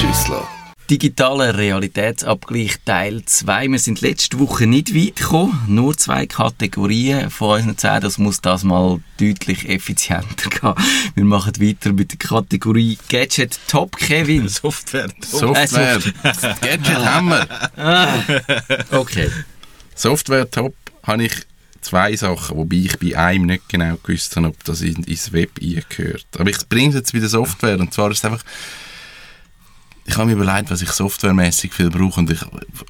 Schüssler. 0.00 0.48
Digitaler 0.88 1.56
Realitätsabgleich 1.56 2.76
Teil 2.84 3.22
2. 3.24 3.68
Wir 3.68 3.78
sind 3.78 4.00
letzte 4.00 4.38
Woche 4.38 4.66
nicht 4.66 4.94
weit 4.94 5.16
gekommen. 5.16 5.62
Nur 5.68 5.96
zwei 5.96 6.26
Kategorien 6.26 7.30
von 7.30 7.58
unseren 7.60 7.76
zehn. 7.78 8.00
Das 8.00 8.18
muss 8.18 8.40
das 8.40 8.64
mal 8.64 9.00
deutlich 9.18 9.68
effizienter 9.68 10.50
gehen. 10.60 10.74
Wir 11.14 11.24
machen 11.24 11.52
weiter 11.60 11.92
mit 11.92 12.12
der 12.12 12.18
Kategorie 12.18 12.98
Gadget 13.08 13.58
Top 13.68 13.96
Kevin. 13.98 14.48
Software. 14.48 15.08
Software. 15.22 16.00
Also- 16.22 16.48
Gadget 16.60 16.96
haben 16.96 17.28
wir. 17.28 18.88
Okay. 18.90 19.30
Software 19.94 20.50
top 20.50 20.74
habe 21.04 21.24
ich 21.24 21.34
zwei 21.82 22.16
Sachen, 22.16 22.56
wobei 22.56 22.76
ich 22.76 22.98
bei 22.98 23.16
einem 23.18 23.46
nicht 23.46 23.68
genau 23.68 23.96
gewusst 24.02 24.34
habe, 24.36 24.48
ob 24.48 24.64
das 24.64 24.80
in, 24.80 25.04
ins 25.04 25.32
Web 25.32 25.52
eingehört. 25.62 26.26
Aber 26.38 26.50
ich 26.50 26.68
bringe 26.68 26.88
es 26.88 26.94
jetzt 26.96 27.12
bei 27.12 27.18
der 27.20 27.28
Software 27.28 27.78
und 27.78 27.92
zwar 27.94 28.10
ist 28.10 28.18
es 28.18 28.24
einfach 28.24 28.42
ich 30.06 30.16
habe 30.16 30.26
mir 30.26 30.32
überlegt, 30.42 30.70
was 30.70 30.82
ich 30.82 30.90
softwaremäßig 30.90 31.72
viel 31.72 31.90
brauche 31.90 32.20
und 32.20 32.30
ich, 32.30 32.40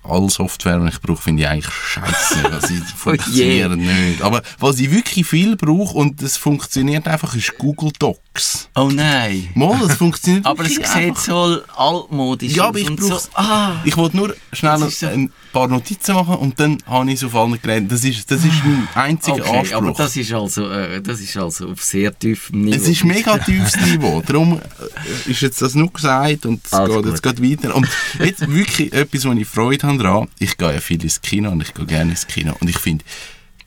alle 0.04 0.30
Software, 0.30 0.78
die 0.78 0.88
ich 0.88 1.00
brauche, 1.00 1.20
finde 1.22 1.42
ich 1.42 1.48
eigentlich 1.48 1.72
scheiße. 1.74 2.36
Also, 2.52 2.66
sie 2.68 2.80
funktionieren 2.96 3.78
nicht. 3.80 4.22
Aber 4.22 4.42
was 4.58 4.78
ich 4.78 4.90
wirklich 4.90 5.26
viel 5.26 5.56
brauche 5.56 5.96
und 5.96 6.22
es 6.22 6.36
funktioniert 6.36 7.06
einfach, 7.08 7.34
ist 7.34 7.56
Google 7.58 7.92
Docs. 7.98 8.68
Oh 8.76 8.88
nein. 8.92 9.48
Mal, 9.54 9.82
es 9.84 9.94
funktioniert 9.96 10.46
Aber 10.46 10.64
es 10.64 10.74
sieht 10.76 11.18
so 11.18 11.58
altmodisch 11.76 12.54
Ja, 12.54 12.64
aus 12.64 12.68
aber 12.70 12.78
ich 12.78 12.88
und 12.90 12.96
brauch's- 13.00 13.24
so. 13.24 13.30
Ah. 13.34 13.72
Ich 13.84 13.96
wollte 13.96 14.16
nur 14.16 14.34
schnell 14.52 14.78
so- 14.90 15.06
ein 15.06 15.32
paar 15.52 15.68
Notizen 15.68 16.14
machen 16.14 16.36
und 16.36 16.58
dann 16.60 16.78
habe 16.86 17.08
ich 17.10 17.16
es 17.16 17.24
auf 17.24 17.34
allen 17.34 17.60
Geräten. 17.60 17.88
Das 17.88 18.04
ist, 18.04 18.30
das 18.30 18.44
ist 18.44 18.52
mein 18.64 18.88
einziger 18.94 19.38
Okay, 19.44 19.58
Anspruch. 19.58 19.76
aber 19.78 19.92
das 19.92 20.16
ist 20.16 20.32
also, 20.32 20.70
äh, 20.70 21.00
das 21.02 21.20
ist 21.20 21.36
also 21.36 21.70
auf 21.70 21.82
sehr 21.82 22.16
tiefem 22.16 22.62
Niveau. 22.62 22.76
es 22.76 22.88
ist 22.88 23.04
mega 23.04 23.36
tiefes 23.38 23.76
Niveau. 23.86 24.22
Darum 24.24 24.60
äh, 24.60 25.30
ist 25.30 25.40
jetzt 25.40 25.60
das 25.60 25.74
nur 25.74 25.92
gesagt 25.92 26.46
und 26.46 26.64
es 26.64 26.72
Alles 26.72 26.94
geht 26.96 26.99
gut. 27.02 27.12
jetzt 27.12 27.22
geht 27.22 27.42
weiter. 27.42 27.74
Und 27.74 27.88
jetzt 28.18 28.48
wirklich 28.48 28.92
etwas, 28.92 29.24
wo 29.24 29.32
ich 29.32 29.46
Freude 29.46 29.86
habe 29.86 30.02
daran. 30.02 30.28
Ich 30.38 30.56
gehe 30.56 30.72
ja 30.72 30.80
viel 30.80 31.02
ins 31.02 31.20
Kino 31.20 31.50
und 31.50 31.62
ich 31.62 31.74
gehe 31.74 31.86
gerne 31.86 32.12
ins 32.12 32.26
Kino. 32.26 32.54
Und 32.60 32.68
ich 32.68 32.78
finde, 32.78 33.04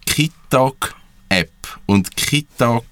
Kitag-App 0.06 1.52
und 1.86 2.16
Kitag, 2.16 2.84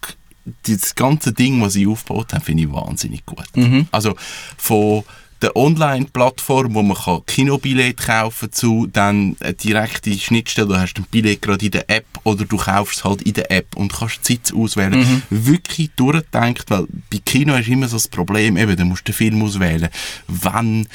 das 0.63 0.95
ganze 0.95 1.33
Ding, 1.33 1.61
was 1.61 1.73
sie 1.73 1.85
aufgebaut 1.87 2.33
haben, 2.33 2.43
finde 2.43 2.63
ich 2.63 2.71
wahnsinnig 2.71 3.25
gut. 3.25 3.45
Also 3.91 4.15
von 4.57 5.03
der 5.41 5.55
Online-Plattform, 5.55 6.73
wo 6.73 6.83
man 6.83 6.97
kann 6.97 7.25
Kinobillett 7.25 7.97
kaufen 7.97 8.49
kann, 8.49 8.53
zu 8.53 8.87
dann 8.87 9.35
eine 9.39 9.53
direkte 9.53 10.13
Schnittstelle, 10.13 10.67
du 10.67 10.77
hast 10.77 10.97
ein 10.97 11.05
Billett 11.09 11.41
gerade 11.41 11.65
in 11.65 11.71
der 11.71 11.89
App 11.89 12.05
oder 12.23 12.45
du 12.45 12.57
kaufst 12.57 12.97
es 12.97 13.03
halt 13.03 13.21
in 13.23 13.33
der 13.33 13.51
App 13.51 13.75
und 13.75 13.91
kannst 13.93 14.27
die 14.27 14.33
Sitz 14.33 14.53
auswählen. 14.53 15.23
Wirklich 15.29 15.91
durchdenkt, 15.95 16.69
weil 16.69 16.85
bei 17.09 17.19
Kino 17.25 17.55
ist 17.55 17.67
immer 17.67 17.87
so 17.87 17.97
das 17.97 18.07
Problem, 18.07 18.57
eben, 18.57 18.75
du 18.75 18.85
musst 18.85 19.07
den 19.07 19.15
Film 19.15 19.41
auswählen, 19.41 19.89
wann, 20.27 20.87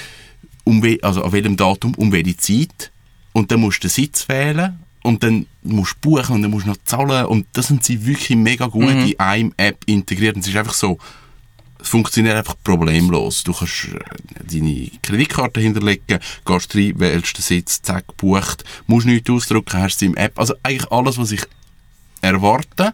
um 0.65 0.83
we 0.83 0.99
also 1.03 1.25
an 1.25 1.33
welchem 1.33 1.57
Datum, 1.57 1.95
um 1.97 2.13
welche 2.13 2.37
Zeit. 2.37 2.91
Und 3.33 3.51
dann 3.51 3.61
musst 3.61 3.85
du 3.85 3.89
den 3.89 3.91
Sitz 3.91 4.29
wählen 4.29 4.79
und 5.03 5.23
dann 5.23 5.47
musst 5.63 5.97
du 6.01 6.11
buchen 6.11 6.37
und 6.37 6.43
dann 6.43 6.51
musst 6.51 6.67
du 6.67 6.71
noch 6.71 6.79
zahlen. 6.85 7.27
Und 7.27 7.47
das 7.53 7.67
sind 7.69 7.85
sie 7.85 8.07
wirklich 8.07 8.37
mega 8.37 8.67
gut 8.67 8.89
in 8.89 9.21
einem 9.21 9.53
App 9.57 9.79
integriert. 9.87 10.37
Und 10.37 10.43
es 10.43 10.49
ist 10.49 10.57
einfach 10.57 10.75
so, 10.75 10.99
es 11.87 11.91
funktioniert 11.91 12.35
einfach 12.37 12.57
problemlos. 12.65 13.45
Du 13.45 13.53
kannst 13.53 13.85
äh, 13.85 13.99
deine 14.53 14.91
Kreditkarte 15.03 15.61
hinterlegen, 15.61 16.19
gehst 16.45 16.75
rein, 16.75 16.93
wählst 16.99 17.39
den 17.39 17.43
Sitz, 17.43 17.81
zack, 17.81 18.17
bucht, 18.17 18.65
musst 18.89 19.07
nichts 19.07 19.31
ausdrucken, 19.31 19.81
hast 19.81 20.01
sie 20.01 20.07
im 20.07 20.17
App. 20.17 20.37
Also 20.37 20.55
eigentlich 20.65 20.91
alles, 20.91 21.17
was 21.17 21.31
ich 21.31 21.43
erwarte 22.23 22.93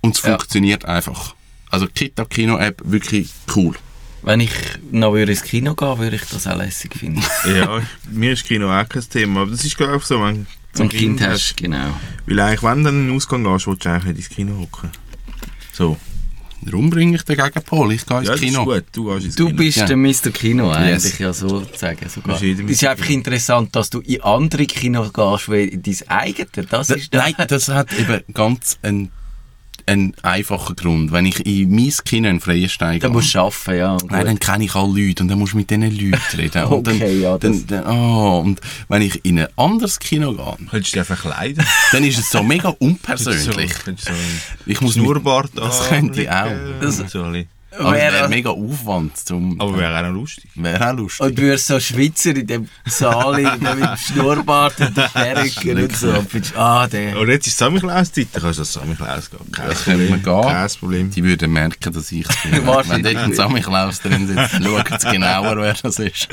und 0.00 0.16
es 0.16 0.22
Ja. 0.22 0.30
funktioniert 0.30 0.84
einfach. 0.84 1.36
Also 1.70 1.86
Kita 1.86 2.24
Kino 2.24 2.58
App 2.58 2.82
wirklich 2.84 3.30
cool. 3.54 3.76
Wenn 4.22 4.40
ich 4.40 4.52
noch 4.90 5.12
würde 5.12 5.32
ins 5.32 5.42
Kino 5.44 5.74
gehen 5.74 5.98
würde 5.98 6.16
ich 6.16 6.22
das 6.24 6.46
auch 6.48 6.56
lässig 6.56 6.94
finden. 6.96 7.22
ja, 7.46 7.80
mir 8.10 8.32
ist 8.32 8.44
Kino 8.44 8.70
auch 8.72 8.88
kein 8.88 9.08
Thema. 9.08 9.42
Aber 9.42 9.52
das 9.52 9.64
ist 9.64 9.76
glaube 9.76 9.98
ich 9.98 10.02
so, 10.04 10.20
wenn 10.20 10.46
So 10.74 10.82
ein 10.82 10.88
Kind 10.88 11.20
hast, 11.20 11.56
genau. 11.56 11.94
Weil 12.26 12.40
eigentlich, 12.40 12.62
wenn 12.64 12.78
du 12.78 12.84
dann 12.84 13.00
in 13.02 13.06
den 13.08 13.16
Ausgang 13.16 13.44
gehst, 13.44 13.68
willst 13.68 13.84
du 13.84 13.88
eigentlich 13.90 14.04
nicht 14.16 14.16
ins 14.18 14.28
Kino 14.30 14.58
hocken. 14.58 14.90
So. 15.72 15.96
Darum 16.64 16.90
bringe 16.90 17.16
ich 17.16 17.22
den 17.24 17.36
Gegenpol. 17.36 17.92
Ich 17.92 18.06
gehe 18.06 18.18
ins 18.18 18.26
Ja, 18.28 18.32
das 18.34 18.40
ist 18.42 18.46
Kino. 18.48 18.64
gut. 18.64 18.84
Du 18.92 19.04
gehst 19.12 19.26
ins 19.26 19.34
Du 19.36 19.46
Kino. 19.46 19.56
bist 19.58 19.76
Ja. 19.78 19.86
der 19.86 19.96
Mr. 19.96 20.30
Kino 20.32 20.70
eigentlich, 20.70 21.04
Yes. 21.04 21.18
ja 21.18 21.32
sozusagen. 21.32 22.08
Sogar. 22.08 22.34
Bist 22.34 22.42
jeder 22.42 22.64
Es 22.64 22.70
ist 22.70 22.84
einfach 22.86 23.10
interessant, 23.10 23.74
dass 23.74 23.90
du 23.90 24.00
in 24.00 24.20
andere 24.22 24.66
Kinos 24.66 25.12
gehst, 25.12 25.50
wie 25.50 25.64
in 25.64 25.82
dein 25.82 25.96
eigenes. 26.08 26.48
Das 26.70 26.86
Da- 26.88 26.94
ist 26.94 27.12
der- 27.12 27.20
Nein, 27.22 27.34
das 27.48 27.68
hat 27.68 27.92
eben 27.98 28.20
ganz 28.32 28.78
einen, 28.82 29.10
einen 29.86 30.14
einfachen 30.22 30.76
Grund. 30.76 31.12
Wenn 31.12 31.26
ich 31.26 31.44
in 31.46 31.70
mein 31.74 31.92
Kino 32.04 32.28
in 32.28 32.40
Freienstein 32.40 33.00
Da 33.00 33.08
gehe, 33.08 33.14
musst 33.14 33.34
du 33.34 33.38
arbeiten, 33.40 33.76
ja. 33.78 33.92
und 33.92 34.10
Nein, 34.10 34.20
gut. 34.20 34.28
dann 34.28 34.38
kenne 34.40 34.64
ich 34.64 34.74
alle 34.74 35.00
Leute 35.06 35.22
und 35.22 35.28
dann 35.28 35.38
musst 35.38 35.52
du 35.52 35.56
mit 35.58 35.70
diesen 35.70 35.82
Leuten 35.82 36.36
reden. 36.36 36.64
Und 36.72 36.86
dann, 36.86 36.96
Okay, 36.96 37.20
ja, 37.20 37.38
das- 37.38 37.66
dann, 37.66 37.84
dann, 37.84 37.96
oh, 37.96 38.40
und 38.40 38.60
wenn 38.88 39.02
ich 39.02 39.24
in 39.24 39.38
ein 39.40 39.48
anderes 39.56 39.98
Kino 39.98 40.32
gehe, 40.32 40.66
Könntest 40.70 40.94
du 40.94 41.00
dich 41.00 41.10
einfach 41.10 41.20
kleiden? 41.22 41.64
dann 41.92 42.04
ist 42.04 42.18
es 42.18 42.30
so 42.30 42.42
mega 42.42 42.68
unpersönlich. 42.78 43.72
So, 43.74 43.92
so 43.96 44.10
einen 44.12 44.40
Ich 44.66 44.80
muss 44.80 44.96
mit, 44.96 45.04
Schnurrbart 45.04 45.50
das 45.54 45.88
könnte 45.88 46.22
ich 46.22 46.30
auch. 46.30 46.46
Das- 46.80 46.96
so 47.10 47.22
ein. 47.22 47.46
Aber 47.78 47.96
es 47.96 48.12
wäre 48.12 48.28
mega 48.28 48.50
Aufwand. 48.50 49.16
Zum, 49.16 49.60
Aber 49.60 49.78
wäre 49.78 49.98
auch 49.98 50.02
noch 50.02 50.12
lustig. 50.12 50.50
wäre 50.54 50.90
auch 50.90 50.96
lustig. 50.96 51.26
Und 51.26 51.38
du 51.38 51.42
wirst 51.42 51.66
so 51.66 51.80
Schweizer 51.80 52.36
in 52.36 52.46
dem 52.46 52.68
Saal 52.86 53.42
mit 53.42 53.62
dem 53.62 53.96
Schnurrbart 53.96 54.80
und 54.80 54.96
der 54.96 55.08
Perücke 55.12 55.74
und 55.74 55.96
so. 55.96 56.10
Und 56.10 56.56
ah, 56.56 56.86
der. 56.86 57.18
Und 57.18 57.28
jetzt 57.28 57.46
ist 57.46 57.58
Samichlaus-Zeit, 57.58 58.28
dann 58.32 58.42
kannst 58.42 58.58
du 58.58 58.62
als 58.62 58.72
Samichlaus 58.72 59.30
gehen. 59.30 59.52
Kein 59.52 59.68
Das 59.68 59.84
könnte 59.84 60.10
man 60.10 60.22
Problem. 60.22 60.42
gehen. 60.42 60.52
Kein 60.52 60.70
Problem. 60.80 61.10
Die 61.10 61.24
würden 61.24 61.52
merken, 61.52 61.92
dass 61.92 62.12
ich 62.12 62.28
es 62.28 62.42
bin. 62.42 62.52
Wenn 62.52 63.02
dort 63.02 63.16
ein 63.16 63.34
Samichlaus 63.34 64.00
drin 64.00 64.26
sitzt, 64.26 64.52
schauen 64.62 64.98
sie 64.98 65.10
genauer, 65.10 65.56
wer 65.56 65.74
das 65.74 65.98
ist. 65.98 66.28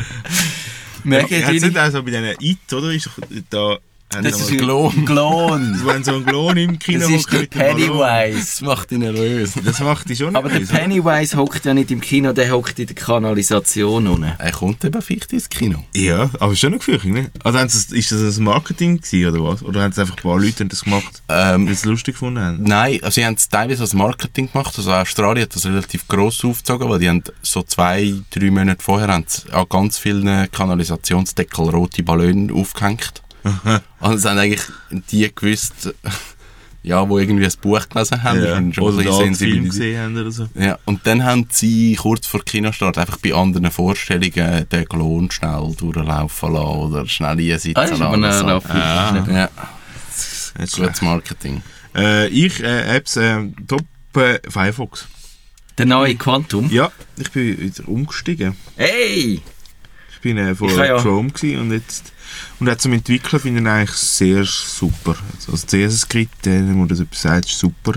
Merken 1.03 1.45
Hat 1.45 1.53
es 1.53 1.61
die 1.61 1.67
nicht 1.67 1.77
auch 1.79 1.91
so 1.91 2.03
bei 2.03 2.11
diesen 2.11 2.35
IT, 2.39 2.73
oder? 2.73 2.91
Ist 2.91 3.09
da... 3.49 3.77
Das 4.09 4.39
ist 4.41 4.49
mal- 4.49 4.57
Klon. 4.57 5.05
Klon. 5.05 5.81
Wenn 5.85 6.03
so 6.03 6.15
ein 6.15 6.25
Klon 6.25 6.57
im 6.57 6.79
Kino 6.79 7.01
Das 7.01 7.09
ist 7.11 7.31
der. 7.31 7.45
Pennywise. 7.45 8.39
Das 8.39 8.61
macht 8.61 8.89
dich 8.89 8.97
nervös. 8.97 9.53
Das 9.63 9.79
macht 9.81 10.09
dich 10.09 10.17
schon 10.17 10.35
Aber 10.35 10.49
der 10.49 10.59
nervös, 10.59 10.71
oder? 10.71 10.79
Pennywise 10.79 11.37
hockt 11.37 11.65
ja 11.65 11.73
nicht 11.75 11.91
im 11.91 12.01
Kino, 12.01 12.33
der 12.33 12.51
hockt 12.51 12.79
in 12.79 12.87
der 12.87 12.95
Kanalisation 12.95 14.07
unten. 14.07 14.31
Er 14.37 14.51
kommt 14.51 14.83
eben 14.83 15.01
vielleicht 15.01 15.31
ins 15.33 15.47
Kino. 15.47 15.83
Ja, 15.95 16.29
aber 16.39 16.55
schon 16.55 16.71
noch 16.71 16.79
gefürchtet, 16.79 17.11
ne? 17.11 17.29
Also 17.43 17.59
sie, 17.67 17.97
ist 17.99 18.11
das 18.11 18.37
ein 18.37 18.43
Marketing 18.43 18.99
gewesen, 18.99 19.29
oder 19.35 19.43
was? 19.43 19.61
Oder 19.63 19.83
haben 19.83 19.91
sie 19.93 20.01
einfach 20.01 20.17
ein 20.17 20.23
paar 20.23 20.39
Leute 20.39 20.65
das 20.65 20.83
gemacht, 20.83 21.21
Ähm, 21.29 21.67
die 21.67 21.73
es 21.73 21.85
lustig 21.85 22.15
gefunden 22.15 22.39
haben? 22.39 22.63
Nein, 22.63 22.99
also 23.03 23.15
sie 23.15 23.25
haben 23.25 23.35
es 23.35 23.47
teilweise 23.47 23.83
als 23.83 23.93
Marketing 23.93 24.51
gemacht. 24.51 24.73
Also 24.75 24.91
Australien 24.91 25.43
hat 25.43 25.55
das 25.55 25.65
relativ 25.67 26.07
gross 26.07 26.43
aufgezogen, 26.43 26.89
weil 26.89 26.99
die 26.99 27.09
haben 27.09 27.23
so 27.43 27.61
zwei, 27.61 28.13
drei 28.31 28.49
Monate 28.49 28.81
vorher 28.83 29.07
haben 29.09 29.25
an 29.51 29.65
ganz 29.69 29.97
vielen 29.99 30.49
Kanalisationsdeckel 30.51 31.69
rote 31.69 32.01
Ballone 32.03 32.51
aufgehängt. 32.53 33.21
Und 33.99 34.13
es 34.15 34.25
haben 34.25 34.37
eigentlich 34.37 34.61
die 35.11 35.33
gewusst, 35.33 35.93
ja, 36.83 37.07
wo 37.07 37.19
irgendwie 37.19 37.45
ein 37.45 37.53
Buch 37.61 37.87
gelesen 37.89 38.23
haben, 38.23 38.43
Ja. 38.43 38.57
und 38.57 38.73
schon 38.75 38.83
Oder 38.85 38.99
ein 38.99 39.13
sensibilisiert. 39.25 39.71
gesehen 39.71 40.01
haben 40.01 40.17
oder 40.17 40.31
so. 40.31 40.47
Ja, 40.55 40.77
und 40.85 41.05
dann 41.05 41.23
haben 41.23 41.47
sie 41.51 41.95
kurz 41.95 42.25
vor 42.27 42.43
Kinostart 42.43 42.97
einfach 42.97 43.17
bei 43.17 43.33
anderen 43.33 43.69
Vorstellungen 43.71 44.67
den 44.69 44.85
Klon 44.87 45.29
schnell 45.31 45.73
durchlaufen 45.77 46.53
lassen 46.53 46.65
oder 46.67 47.05
schnell 47.07 47.39
einsitzen 47.53 47.73
Ah, 47.77 47.81
das 47.81 47.91
ist 47.91 48.01
aber 48.01 48.17
lassen. 48.17 48.45
eine 48.49 48.61
so. 48.61 48.67
raffe 48.67 49.31
Ja, 49.33 49.49
Nicht 50.59 50.75
gutes 50.75 51.01
Marketing. 51.01 51.61
Äh, 51.95 52.27
ich, 52.27 52.61
äh, 52.63 52.95
Apps, 52.97 53.15
äh, 53.17 53.39
Top 53.67 53.81
äh, 54.15 54.39
Firefox. 54.49 55.07
Der 55.77 55.85
neue 55.85 56.15
Quantum. 56.15 56.69
Ja, 56.71 56.91
ich 57.17 57.31
bin 57.31 57.57
wieder 57.59 57.87
umgestiegen. 57.87 58.55
Hey! 58.75 59.41
Ich 60.13 60.21
bin 60.21 60.37
äh, 60.37 60.53
vor 60.55 60.69
ja- 60.71 60.97
Chrome 61.01 61.29
gewesen 61.31 61.59
und 61.61 61.71
jetzt 61.71 62.11
und 62.59 62.69
auch 62.69 62.77
zum 62.77 62.93
Entwickeln 62.93 63.39
finde 63.39 63.61
ich 63.61 63.67
eigentlich 63.67 63.91
sehr 63.91 64.43
super. 64.45 65.15
Also 65.35 65.53
äh, 65.77 65.89
wenn 66.43 66.77
man 66.77 66.87
das 66.87 66.99
etwas 66.99 67.21
sagt, 67.21 67.45
ist 67.45 67.59
super 67.59 67.93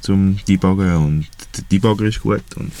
zum 0.00 0.38
Debuggen 0.46 0.96
und 0.96 1.26
der 1.56 1.64
Debugger 1.70 2.06
ist 2.06 2.20
gut 2.20 2.42
und 2.56 2.72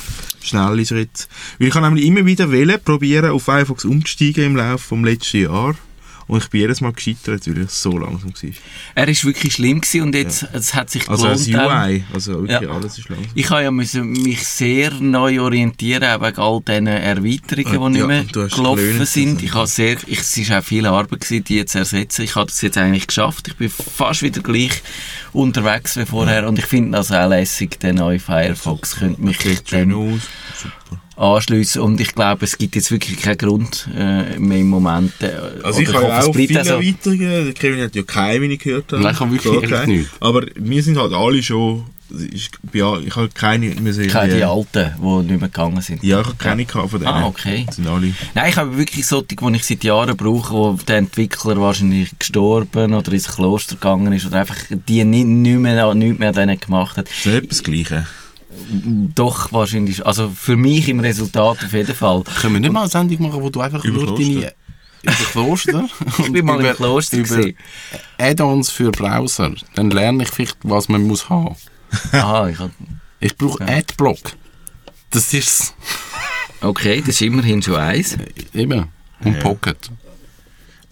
schnell 0.42 0.78
ist 0.80 0.90
er 0.90 0.98
jetzt. 0.98 1.28
Weil 1.58 1.68
ich 1.68 1.74
kann 1.74 1.84
nämlich 1.84 2.04
immer 2.04 2.26
wieder 2.26 2.50
wählen, 2.50 2.80
probieren 2.82 3.30
auf 3.30 3.44
Firefox 3.44 3.84
umzusteigen 3.84 4.44
im 4.44 4.56
Laufe 4.56 4.94
des 4.96 5.04
letzten 5.04 5.42
Jahres 5.42 5.76
und 6.32 6.42
ich 6.42 6.48
bin 6.50 6.60
jedes 6.62 6.80
Mal 6.80 6.92
gescheitert, 6.92 7.46
weil 7.46 7.58
ich 7.62 7.70
so 7.70 7.98
langsam 7.98 8.32
war. 8.32 8.50
Er 8.94 9.06
war 9.06 9.14
wirklich 9.24 9.52
schlimm 9.52 9.80
gewesen 9.82 10.00
und 10.02 10.14
jetzt 10.14 10.46
es 10.52 10.74
hat 10.74 10.88
sich 10.90 11.08
Also 11.08 11.26
als 11.26 11.44
gelohnt, 11.44 11.64
ähm, 11.70 11.70
UI, 11.90 12.04
also 12.14 12.32
wirklich 12.42 12.60
Ja. 12.62 12.70
alles 12.70 12.98
ist 12.98 13.08
langsam. 13.08 13.30
Ich 13.34 13.50
habe 13.50 13.62
ja 13.64 13.70
müssen 13.70 14.10
mich 14.12 14.46
sehr 14.46 14.90
neu 14.92 15.40
orientieren, 15.42 16.04
auch 16.04 16.22
wegen 16.26 16.38
all 16.40 16.60
diesen 16.66 16.86
Erweiterungen, 16.86 17.92
die 17.94 17.98
Ja, 18.00 18.06
nicht 18.06 18.06
mehr 18.06 18.48
gelaufen 18.48 18.76
gelernt, 18.82 19.08
sind. 19.08 19.34
also. 19.34 19.44
Ich 19.44 19.54
habe 19.54 19.66
sehr, 19.66 19.96
ich, 20.06 20.18
es 20.20 20.48
war 20.50 20.58
auch 20.60 20.64
viel 20.64 20.86
Arbeit, 20.86 21.20
gewesen, 21.20 21.44
die 21.44 21.64
zu 21.66 21.78
ersetzen. 21.78 22.22
Ich 22.22 22.34
habe 22.34 22.46
das 22.46 22.62
jetzt 22.62 22.78
eigentlich 22.78 23.06
geschafft. 23.06 23.48
Ich 23.48 23.56
bin 23.56 23.68
fast 23.68 24.22
wieder 24.22 24.40
gleich 24.40 24.82
unterwegs 25.34 25.96
wie 25.98 26.06
vorher 26.06 26.48
und 26.48 26.58
ich 26.58 26.64
finde 26.66 26.92
das 26.92 27.12
auch 27.12 27.28
lässig, 27.28 27.78
der 27.80 27.92
neue 27.92 28.18
Firefox 28.18 28.96
könnte 28.96 29.20
mich 29.20 29.38
Sieht 29.40 29.68
schön 29.68 29.92
aus. 29.92 30.20
Super. 30.56 31.01
Anschliessen 31.16 31.82
und 31.82 32.00
ich 32.00 32.14
glaube, 32.14 32.44
es 32.44 32.58
gibt 32.58 32.74
jetzt 32.74 32.90
wirklich 32.90 33.20
keinen 33.20 33.38
Grund 33.38 33.88
äh, 33.96 34.38
mehr 34.38 34.58
im 34.58 34.68
Moment. 34.68 35.12
Äh, 35.20 35.30
Also 35.62 35.80
ich 35.80 35.92
habe 35.92 36.06
ja 36.06 36.16
hoffe, 36.18 36.28
auch 36.30 36.34
viele 36.34 36.60
auch 36.60 36.64
so. 36.64 36.74
Erweiterungen. 36.74 37.44
Der 37.44 37.52
Kevin 37.52 37.82
hat 37.82 37.94
ja 37.94 38.02
keine, 38.02 38.40
wie 38.42 38.54
ich 38.54 38.60
gehört 38.60 38.92
habe. 38.92 39.02
Nein, 39.02 39.12
ich 39.14 39.20
habe 39.20 39.32
wirklich 39.32 39.70
keine. 39.70 39.92
nichts. 39.92 40.10
Aber 40.20 40.42
wir 40.54 40.82
sind 40.82 40.98
halt 40.98 41.12
alle 41.12 41.42
schon 41.42 41.84
ist, 42.12 42.50
ja, 42.72 42.98
ich 42.98 43.16
habe 43.16 43.28
keine 43.32 43.70
mehr 43.70 43.92
sehen. 43.92 44.10
Keine 44.10 44.36
die 44.36 44.44
alten, 44.44 44.92
die 45.00 45.06
nicht 45.32 45.40
mehr 45.40 45.48
gegangen 45.48 45.80
sind. 45.80 46.02
Ja, 46.02 46.20
ich 46.20 46.26
habe 46.26 46.36
keine 46.36 46.64
gehabt 46.64 46.90
von 46.90 47.00
denen. 47.00 47.12
Ah, 47.12 47.26
okay. 47.26 47.64
Das 47.66 47.76
sind 47.76 47.86
alle. 47.86 48.12
Nein, 48.34 48.50
ich 48.50 48.56
habe 48.56 48.76
wirklich 48.76 49.06
solche, 49.06 49.28
die 49.36 49.56
ich 49.56 49.64
seit 49.64 49.84
Jahren 49.84 50.16
brauche, 50.16 50.52
wo 50.52 50.78
der 50.86 50.98
Entwickler 50.98 51.60
wahrscheinlich 51.60 52.10
gestorben 52.18 52.94
oder 52.94 53.12
ins 53.12 53.28
Kloster 53.34 53.76
gegangen 53.76 54.12
ist 54.12 54.26
oder 54.26 54.40
einfach 54.40 54.56
die 54.68 55.04
nicht, 55.04 55.26
nicht 55.26 55.58
mehr, 55.58 55.94
nicht 55.94 56.18
mehr 56.18 56.32
denen 56.32 56.58
gemacht 56.60 56.96
hat. 56.96 57.08
Das 57.08 57.16
ist 57.16 57.26
nicht 57.26 57.50
das 57.50 57.62
Gleiche. 57.62 58.06
Doch, 59.14 59.52
wahrscheinlich. 59.52 60.04
Also 60.06 60.30
für 60.30 60.56
mich 60.56 60.88
im 60.88 61.00
Resultat 61.00 61.64
auf 61.64 61.72
jeden 61.72 61.94
Fall. 61.94 62.22
Können 62.40 62.54
wir 62.54 62.60
nicht 62.60 62.72
mal 62.72 62.80
eine 62.82 62.88
Sendung 62.90 63.22
machen, 63.28 63.42
wo 63.42 63.50
du 63.50 63.60
einfach 63.60 63.84
Über 63.84 63.98
nur 64.04 64.14
Kloster. 64.16 64.24
deine... 64.34 64.52
Über 65.02 65.14
Kloster? 65.32 65.88
Ich 66.18 66.32
bin 66.32 66.44
mal 66.46 66.54
im 66.54 66.60
über- 66.60 66.74
Kloster 66.74 67.18
Über. 67.18 67.50
Add-ons 68.18 68.70
für 68.70 68.90
Browser. 68.90 69.52
Dann 69.74 69.90
lerne 69.90 70.22
ich 70.22 70.30
vielleicht, 70.30 70.56
was 70.62 70.88
man 70.88 71.02
muss 71.02 71.28
haben. 71.28 71.56
Aha, 72.12 72.48
ich 72.48 72.58
hab, 72.58 72.70
Ich 73.20 73.36
brauche 73.36 73.62
Adblock. 73.66 74.18
Das 75.10 75.32
ist 75.34 75.74
okay, 76.60 77.00
das 77.00 77.08
ist 77.16 77.22
immerhin 77.22 77.60
schon 77.62 77.76
eins. 77.76 78.16
eben. 78.54 78.88
Und 79.24 79.34
Ja. 79.34 79.40
Pocket. 79.40 79.90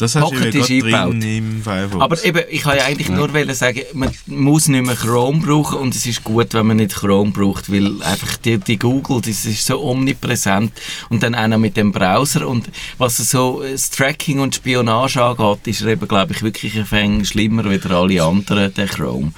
Das 0.00 0.14
hast 0.16 0.22
Pocket 0.22 0.54
du 0.54 0.58
ja 0.60 0.80
gerade 0.80 1.10
drin 1.10 1.22
im 1.22 1.62
Firefox. 1.62 2.02
Aber 2.02 2.24
eben, 2.24 2.42
ich 2.50 2.62
kann 2.62 2.78
ja 2.78 2.84
eigentlich 2.84 3.10
nur 3.10 3.34
wollen 3.34 3.54
sagen, 3.54 3.82
man 3.92 4.10
muss 4.26 4.66
nicht 4.68 4.84
mehr 4.86 4.96
Chrome 4.96 5.40
brauchen 5.40 5.78
und 5.78 5.94
es 5.94 6.06
ist 6.06 6.24
gut, 6.24 6.54
wenn 6.54 6.66
man 6.68 6.78
nicht 6.78 6.94
Chrome 6.94 7.32
braucht, 7.32 7.70
weil 7.70 8.02
einfach 8.02 8.38
die, 8.38 8.56
die 8.56 8.78
Google, 8.78 9.20
das 9.20 9.44
ist 9.44 9.66
so 9.66 9.82
omnipräsent 9.82 10.72
und 11.10 11.22
dann 11.22 11.34
auch 11.34 11.48
noch 11.48 11.58
mit 11.58 11.76
dem 11.76 11.92
Browser 11.92 12.48
und 12.48 12.70
was 12.96 13.18
so 13.18 13.62
das 13.62 13.90
Tracking 13.90 14.40
und 14.40 14.54
Spionage 14.54 15.22
angeht, 15.22 15.66
ist 15.66 15.82
er 15.82 15.88
eben, 15.88 16.08
glaube 16.08 16.32
ich, 16.32 16.42
wirklich 16.42 16.78
ein 16.78 16.86
Fäng 16.86 17.22
schlimmer 17.26 17.66
als 17.66 17.84
alle 17.84 18.22
anderen, 18.22 18.72
der 18.72 18.86
Chrome. 18.86 19.32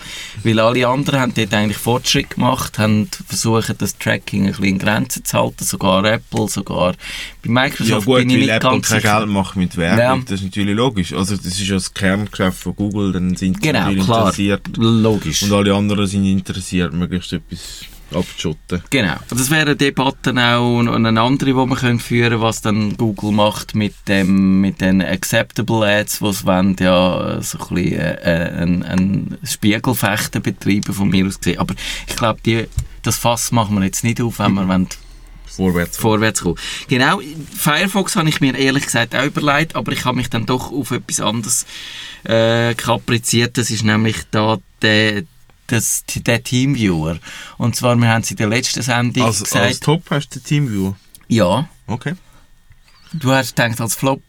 Weil 0.45 0.61
alle 0.61 0.87
anderen 0.87 1.19
haben 1.19 1.35
dort 1.35 1.53
eigentlich 1.55 1.79
Fortschritt 1.79 2.31
gemacht, 2.31 2.79
haben 2.79 3.09
versucht, 3.27 3.83
das 3.83 3.99
Tracking 3.99 4.43
ein 4.43 4.51
bisschen 4.51 4.65
in 4.65 4.79
Grenzen 4.79 5.25
zu 5.25 5.39
halten, 5.39 5.65
sogar 5.65 6.05
Apple, 6.05 6.49
sogar 6.49 6.95
bei 7.45 7.51
Microsoft 7.51 7.91
ja 7.91 7.99
gut, 7.99 8.17
bin 8.19 8.31
ich 8.31 8.35
weil 8.37 8.41
nicht 8.43 8.51
Apple 8.51 8.71
ganz 8.71 8.89
kein 8.89 9.01
sicher. 9.01 9.19
Geld 9.19 9.29
macht 9.29 9.57
mit 9.57 9.77
Werbung, 9.77 10.25
Ja. 10.29 10.37
Das 10.53 10.57
ist 10.57 10.57
natürlich 10.57 10.77
logisch. 10.77 11.13
Also 11.13 11.37
das 11.37 11.47
ist 11.47 11.67
ja 11.67 11.75
das 11.75 11.93
Kerngeschäft 11.95 12.59
von 12.59 12.77
Google, 12.77 13.13
dann 13.13 13.37
sind 13.37 13.57
sie 13.57 13.69
Genau, 13.69 13.81
natürlich 13.81 14.05
klar, 14.05 14.21
interessiert. 14.21 14.77
logisch. 14.77 15.43
Und 15.43 15.53
alle 15.53 15.75
anderen 15.75 16.07
sind 16.07 16.25
interessiert, 16.25 16.93
möglichst 16.93 17.33
etwas 17.33 17.85
abzuschotten. 18.15 18.83
Genau. 18.91 19.15
Und 19.31 19.41
das 19.41 19.51
wäre 19.51 19.63
eine 19.63 19.77
Debatte 19.77 20.31
auch 20.33 20.83
noch 20.83 20.95
eine 20.95 21.19
andere, 21.21 21.51
die 21.51 21.57
wir 21.57 21.77
können 21.77 21.99
führen 21.99 22.31
können, 22.31 22.43
was 22.43 22.61
dann 22.61 22.97
Google 22.99 23.33
macht 23.33 23.75
mit, 23.75 23.95
dem, 24.07 24.61
mit 24.61 24.81
den 24.83 25.01
Acceptable 25.01 25.87
Ads, 25.87 26.19
die 26.19 26.27
es 26.27 26.45
wollen, 26.45 26.77
ja 26.79 27.41
so 27.41 27.59
ein 27.59 27.75
bisschen 27.75 28.01
äh, 28.01 28.53
ein, 28.61 28.83
ein 28.83 29.39
Spiegelfechten 29.45 30.43
betreiben, 30.43 30.93
von 30.93 31.09
mir 31.09 31.27
aus 31.27 31.39
gesehen. 31.41 31.59
Aber 31.59 31.75
ich 32.07 32.17
glaube, 32.17 32.41
die, 32.45 32.65
das 33.03 33.17
Fass 33.17 33.51
machen 33.51 33.77
wir 33.79 33.85
jetzt 33.85 34.05
nicht 34.05 34.21
auf, 34.21 34.39
wenn 34.39 34.53
wir 34.55 34.69
wollen 34.69 34.89
Vorwärts. 35.57 35.97
vorwärts 35.99 36.41
kommen. 36.43 36.57
Genau, 36.89 37.21
Firefox 37.57 38.17
habe 38.17 38.29
ich 38.29 38.41
mir 38.41 38.57
ehrlich 38.57 38.85
gesagt 38.87 39.15
auch 39.15 39.25
überlegt, 39.25 39.77
aber 39.77 39.93
ich 39.93 40.05
habe 40.05 40.17
mich 40.17 40.31
dann 40.31 40.47
doch 40.47 40.73
auf 40.73 40.91
etwas 40.91 41.21
anderes 41.21 41.67
äh, 42.25 42.75
kapriziert. 42.75 43.59
Das 43.59 43.71
ist 43.71 43.85
nämlich 43.85 44.17
da 44.31 44.59
der, 44.81 45.25
das, 45.67 46.05
der 46.07 46.43
Teamviewer. 46.43 47.19
Und 47.59 47.77
zwar, 47.77 47.97
wir 47.97 48.09
haben 48.09 48.23
es 48.23 48.31
in 48.31 48.37
der 48.39 48.49
letzten 48.49 48.83
Sendung 48.83 49.25
als, 49.27 49.43
gesagt, 49.43 49.65
als 49.65 49.81
Top 49.81 50.03
hast 50.11 50.31
du 50.35 50.39
den 50.41 50.45
Teamviewer. 50.45 50.97
ja, 51.29 51.69
Okay. 51.87 52.15
du 53.13 53.31
hast 53.33 53.55
gedacht 53.57 53.81
als 53.81 53.95
Flop. 53.95 54.23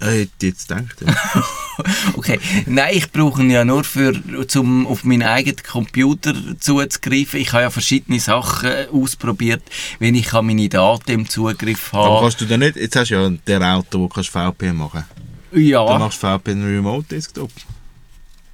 Äh, 0.00 0.22
hätte 0.22 0.46
jetzt 0.46 0.68
gedacht. 0.68 0.96
Ja. 1.04 1.14
Okay, 2.16 2.38
nein, 2.66 2.94
ich 2.94 3.10
brauche 3.10 3.42
ihn 3.42 3.50
ja 3.50 3.64
nur 3.64 3.84
für, 3.84 4.12
um 4.56 4.86
auf 4.86 5.04
meinen 5.04 5.22
eigenen 5.22 5.62
Computer 5.62 6.34
zuzugreifen. 6.58 7.40
Ich 7.40 7.52
habe 7.52 7.62
ja 7.62 7.70
verschiedene 7.70 8.20
Sachen 8.20 8.70
ausprobiert, 8.92 9.62
wenn 9.98 10.14
ich 10.14 10.32
meine 10.32 10.68
Daten 10.68 11.10
im 11.10 11.28
Zugriff 11.28 11.92
Aber 11.94 12.04
habe. 12.04 12.20
kannst 12.22 12.40
du 12.40 12.46
dann 12.46 12.60
nicht, 12.60 12.76
jetzt 12.76 12.96
hast 12.96 13.10
du 13.10 13.14
ja 13.14 13.28
den 13.28 13.62
Router, 13.62 13.98
wo 13.98 14.08
kannst 14.08 14.30
VPN 14.30 14.76
machen 14.76 15.04
Ja. 15.52 15.84
Dann 15.86 16.00
machst 16.00 16.22
du 16.22 16.26
VPN 16.26 16.64
Remote 16.64 17.06
Desktop. 17.08 17.50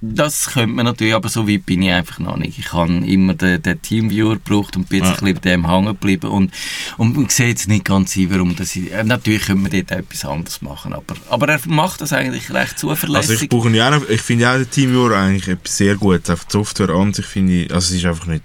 Das 0.01 0.51
könnte 0.51 0.75
man 0.75 0.85
natürlich, 0.85 1.13
aber 1.13 1.27
so 1.27 1.45
weit 1.49 1.65
bin 1.65 1.81
ich 1.81 1.91
einfach 1.91 2.19
noch 2.19 2.37
nicht. 2.37 2.57
Ich 2.57 2.71
habe 2.71 2.93
immer 3.05 3.33
den, 3.33 3.61
den 3.61 3.81
Teamviewer 3.81 4.35
gebraucht 4.35 4.77
und 4.77 4.87
bin 4.87 4.99
jetzt 5.03 5.07
Ja. 5.07 5.13
ein 5.15 5.19
bisschen 5.25 5.41
bei 5.41 5.49
dem 5.49 5.67
hängen 5.69 5.87
geblieben 5.87 6.29
und, 6.29 6.53
und, 6.97 7.17
und 7.17 7.31
sehe 7.31 7.49
jetzt 7.49 7.67
nicht 7.67 7.83
ganz 7.83 8.15
ein, 8.15 8.31
warum 8.31 8.55
das... 8.55 8.75
ich- 8.77 8.93
Äh, 8.93 9.03
natürlich 9.03 9.47
könnte 9.47 9.61
man 9.63 9.71
dort 9.71 9.91
etwas 9.91 10.23
anderes 10.23 10.61
machen, 10.61 10.93
aber, 10.93 11.15
aber 11.29 11.49
er 11.49 11.59
macht 11.65 11.99
das 11.99 12.13
eigentlich 12.13 12.49
recht 12.53 12.75
Also 12.75 12.87
zuverlässig. 12.95 13.41
ich 13.43 13.49
brauche 13.49 13.69
ja 13.71 13.87
auch 13.89 13.99
noch, 13.99 14.07
ich 14.09 14.21
finde 14.21 14.49
auch 14.49 14.55
den 14.55 14.69
Teamviewer 14.69 15.17
eigentlich 15.17 15.49
etwas 15.49 15.75
sehr 15.75 15.95
gut. 15.95 16.29
Einfach 16.29 16.45
die 16.45 16.51
Software 16.53 16.89
an 16.91 17.13
sich 17.13 17.25
finde 17.25 17.63
ich, 17.63 17.73
also 17.73 17.89
es 17.93 17.99
ist 17.99 18.05
einfach 18.05 18.27
nicht, 18.27 18.43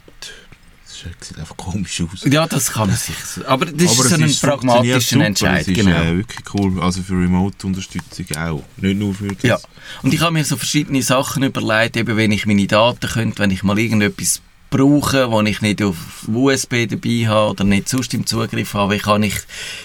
sieht 0.95 1.39
einfach 1.39 1.57
komisch 1.57 2.01
aus. 2.03 2.25
ja, 2.31 2.47
das 2.47 2.73
kann 2.73 2.89
man 2.89 2.97
sich... 2.97 3.15
Aber 3.47 3.67
das 3.67 3.75
Aber 3.75 4.05
ist 4.05 4.09
so 4.11 4.15
ein 4.15 4.23
ist- 4.23 4.43
pragmatischer 4.43 5.21
Entscheid, 5.21 5.67
ist 5.69 5.75
genau. 5.75 5.97
äh, 6.03 6.17
wirklich 6.17 6.55
cool, 6.55 6.81
also 6.81 7.03
für 7.03 7.15
Remote-Unterstützung 7.15 8.27
auch. 8.37 8.63
Nicht 8.77 8.99
nur 8.99 9.15
für 9.15 9.29
das. 9.29 9.43
Ja. 9.43 9.59
Und 10.03 10.15
ich 10.15 10.21
habe 10.21 10.33
mir 10.33 10.45
so 10.45 10.57
verschiedene 10.57 11.03
Sachen 11.03 11.43
überlegt, 11.43 11.97
eben 11.97 12.17
wenn 12.17 12.33
ich 12.33 12.47
meine 12.47 12.67
Daten 12.67 13.09
könnte, 13.09 13.41
wenn 13.41 13.51
ich 13.51 13.63
mal 13.63 13.79
irgendetwas 13.79 14.41
brauche, 14.71 15.31
wo 15.31 15.41
ich 15.43 15.61
nicht 15.61 15.83
auf 15.83 15.97
USB 16.27 16.89
dabei 16.91 17.29
habe 17.29 17.51
oder 17.53 17.63
nicht 17.63 17.89
sonst 17.89 18.13
im 18.13 18.27
Zugriff 18.27 18.75
habe, 18.75 18.95
wie 18.95 18.99
kann 18.99 19.23
ich 19.23 19.35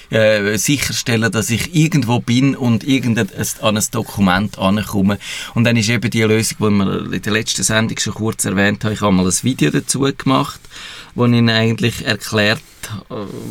äh, 0.09 0.57
sicherstellen, 0.57 1.31
dass 1.31 1.51
ich 1.51 1.75
irgendwo 1.75 2.19
bin 2.19 2.55
und 2.55 2.83
irgendein, 2.83 3.29
an 3.61 3.77
ein 3.77 3.83
Dokument 3.91 4.57
ankomme. 4.57 5.19
Und 5.53 5.65
dann 5.65 5.77
ist 5.77 5.89
eben 5.89 6.09
die 6.09 6.23
Lösung, 6.23 6.57
die 6.59 6.69
wir 6.71 7.13
in 7.13 7.21
der 7.21 7.33
letzten 7.33 7.61
Sendung 7.61 7.99
schon 7.99 8.15
kurz 8.15 8.45
erwähnt 8.45 8.83
haben, 8.83 8.93
ich 8.93 9.01
habe 9.01 9.11
mal 9.11 9.27
ein 9.27 9.43
Video 9.43 9.69
dazu 9.69 10.07
gemacht, 10.17 10.59
wo 11.19 11.25
ich 11.25 11.33
Ihnen 11.33 11.49
eigentlich 11.49 12.05
erklärt, 12.05 12.61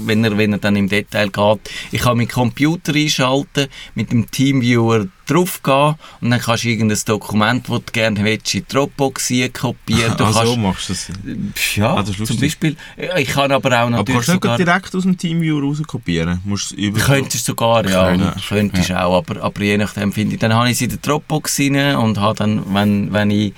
wenn 0.07 0.25
er, 0.25 0.37
wenn 0.39 0.53
er 0.53 0.59
dann 0.59 0.75
im 0.75 0.89
Detail 0.89 1.29
geht, 1.29 1.61
ich 1.93 2.01
kann 2.01 2.17
meinen 2.17 2.29
Computer 2.29 2.95
einschalten, 2.95 3.67
mit 3.95 4.11
dem 4.11 4.29
Teamviewer 4.31 5.07
draufgehen 5.27 5.97
und 6.23 6.31
dann 6.31 6.41
kannst 6.41 6.65
du 6.65 6.69
irgendein 6.69 6.99
Dokument, 7.05 7.69
das 7.69 7.85
du 7.85 7.93
gerne 7.93 8.25
willst, 8.25 8.55
in 8.55 8.65
Dropbox 8.67 9.31
kopieren. 9.53 10.17
Du 10.17 10.25
Ah, 10.25 10.33
so 10.33 10.39
kannst, 10.41 10.57
machst 10.59 10.89
du 10.89 10.93
das. 10.95 11.77
ja, 11.77 11.95
Ah, 11.95 12.03
das 12.03 12.17
zum. 12.17 12.41
Beispiel, 12.41 12.77
äh, 12.97 13.21
ich 13.23 13.29
kann 13.29 13.53
aber 13.53 13.69
auch 13.69 13.75
Aber 13.83 13.91
natürlich 13.91 14.15
kannst 14.27 14.29
du 14.29 14.33
nicht 14.33 14.43
sogar... 14.43 14.57
direkt 14.57 14.95
aus 14.95 15.03
dem 15.03 15.19
Teamviewer 15.19 15.63
raus 15.63 15.83
kopieren? 15.87 16.41
Musst 16.45 16.71
du 16.73 16.77
über 16.77 16.99
Könntest 16.99 17.45
sogar, 17.45 17.87
ja. 17.89 18.09
Könntest, 18.09 18.49
Könntest 18.49 18.93
auch, 18.93 19.19
aber, 19.19 19.43
aber 19.43 19.63
je 19.63 19.77
nachdem 19.77 20.11
finde 20.13 20.35
ich. 20.35 20.41
Dann 20.41 20.55
habe 20.55 20.71
ich 20.71 20.79
sie 20.79 20.85
in 20.85 20.91
der 20.91 20.99
Dropbox 21.01 21.61
rein 21.61 21.97
und 21.97 22.19
habe 22.19 22.39
dann, 22.39 22.63
wenn, 22.75 23.13
wenn 23.13 23.31
ich 23.31 23.53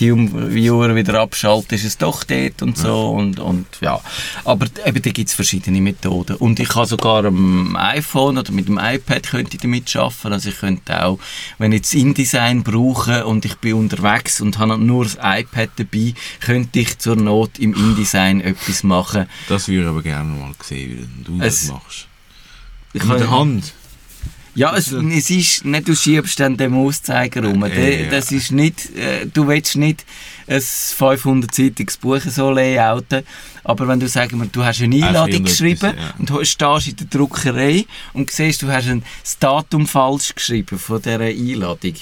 den 0.00 0.28
Teamviewer 0.30 0.94
wieder 0.94 1.20
abschalte, 1.20 1.74
ist 1.74 1.84
es 1.84 1.98
doch 1.98 2.24
dort 2.24 2.62
und 2.62 2.76
so 2.78 3.10
und, 3.10 3.38
und 3.40 3.66
ja. 3.80 4.00
Aber 4.44 4.66
eben, 4.84 5.02
da 5.02 5.10
gibt 5.10 5.28
es 5.28 5.34
verschiedene 5.34 5.80
Methoden. 5.80 6.36
Und 6.36 6.60
ich 6.60 6.68
kann 6.68 6.86
sogar 6.86 7.24
am 7.24 7.76
iPhone 7.76 8.38
oder 8.38 8.52
mit 8.52 8.68
dem 8.68 8.78
iPad 8.78 9.22
könnte 9.24 9.56
ich 9.56 9.60
damit 9.62 9.94
arbeiten. 9.96 10.32
Also 10.32 10.48
ich 10.50 10.58
könnte 10.58 11.04
auch, 11.04 11.18
wenn 11.58 11.72
ich 11.72 11.78
jetzt 11.78 11.94
InDesign 11.94 12.62
brauche 12.62 13.26
und 13.26 13.44
ich 13.44 13.56
bin 13.56 13.74
unterwegs 13.74 14.40
und 14.40 14.58
habe 14.58 14.78
nur 14.78 15.04
das 15.04 15.16
iPad 15.20 15.70
dabei, 15.76 16.14
könnte 16.40 16.78
ich 16.80 16.98
zur 16.98 17.16
Not 17.16 17.58
im 17.58 17.74
InDesign 17.74 18.40
etwas 18.40 18.82
machen. 18.82 19.26
Das 19.48 19.68
würde 19.68 19.82
ich 19.82 19.88
aber 19.88 20.02
gerne 20.02 20.30
mal 20.34 20.52
sehen, 20.62 21.08
wie 21.18 21.24
du 21.24 21.42
Es- 21.44 21.62
das 21.66 21.72
machst. 21.72 22.06
Ich 22.94 23.04
Mit 23.04 23.20
der 23.20 23.30
Hand. 23.30 23.74
Ja, 24.58 24.76
es, 24.76 24.90
es 24.90 25.30
ist 25.30 25.64
nicht, 25.64 25.86
du 25.86 25.94
schiebst 25.94 26.40
dann 26.40 26.56
den 26.56 26.72
Mauszeiger 26.72 27.44
rum. 27.44 27.60
Der- 27.60 28.02
ja. 28.06 28.10
Das 28.10 28.32
ist 28.32 28.50
nicht, 28.50 28.94
äh, 28.96 29.24
du 29.32 29.46
willst 29.46 29.76
nicht 29.76 30.04
ein 30.48 30.60
500-seitiges 30.60 31.96
Buch 31.98 32.20
so 32.22 32.50
layouten, 32.50 33.22
aber 33.62 33.86
wenn 33.86 34.00
du 34.00 34.12
wir, 34.12 34.46
du 34.50 34.64
hast 34.64 34.82
eine 34.82 34.96
Einladung 35.06 35.44
geschrieben 35.44 35.94
ja. 35.96 36.14
und 36.18 36.28
du 36.28 36.44
stehst 36.44 36.88
in 36.88 36.96
der 36.96 37.06
Druckerei 37.06 37.86
und 38.14 38.32
siehst, 38.32 38.62
du 38.62 38.66
hast 38.68 38.88
ein, 38.88 39.04
das 39.22 39.38
Datum 39.38 39.86
falsch 39.86 40.34
geschrieben 40.34 40.76
von 40.76 41.00
dieser 41.00 41.20
Einladung. 41.20 41.94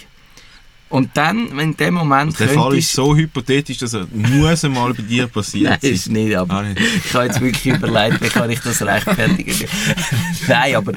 Und 0.89 1.11
dann, 1.15 1.49
wenn 1.57 1.71
in 1.73 1.77
dem 1.77 1.95
Moment 1.95 2.39
Der 2.39 2.49
Fall 2.49 2.77
ist 2.79 2.93
so 2.93 3.15
hypothetisch, 3.17 3.79
dass 3.79 3.93
er 3.93 4.07
muss 4.13 4.65
einmal 4.65 4.95
bei 4.95 5.03
dir 5.03 5.27
passiert 5.27 5.71
Nein, 5.71 5.79
sein. 5.83 5.91
ist 5.93 6.09
nicht, 6.09 6.35
aber 6.37 6.55
Ah, 6.55 6.63
nicht. 6.63 6.81
ich 7.05 7.13
habe 7.13 7.25
jetzt 7.27 7.41
wirklich 7.41 7.75
überlegt, 7.75 8.23
wie 8.23 8.29
kann 8.29 8.49
ich 8.49 8.61
das 8.61 8.81
rechtfertigen. 8.83 9.69
Nein, 10.49 10.77
aber 10.77 10.93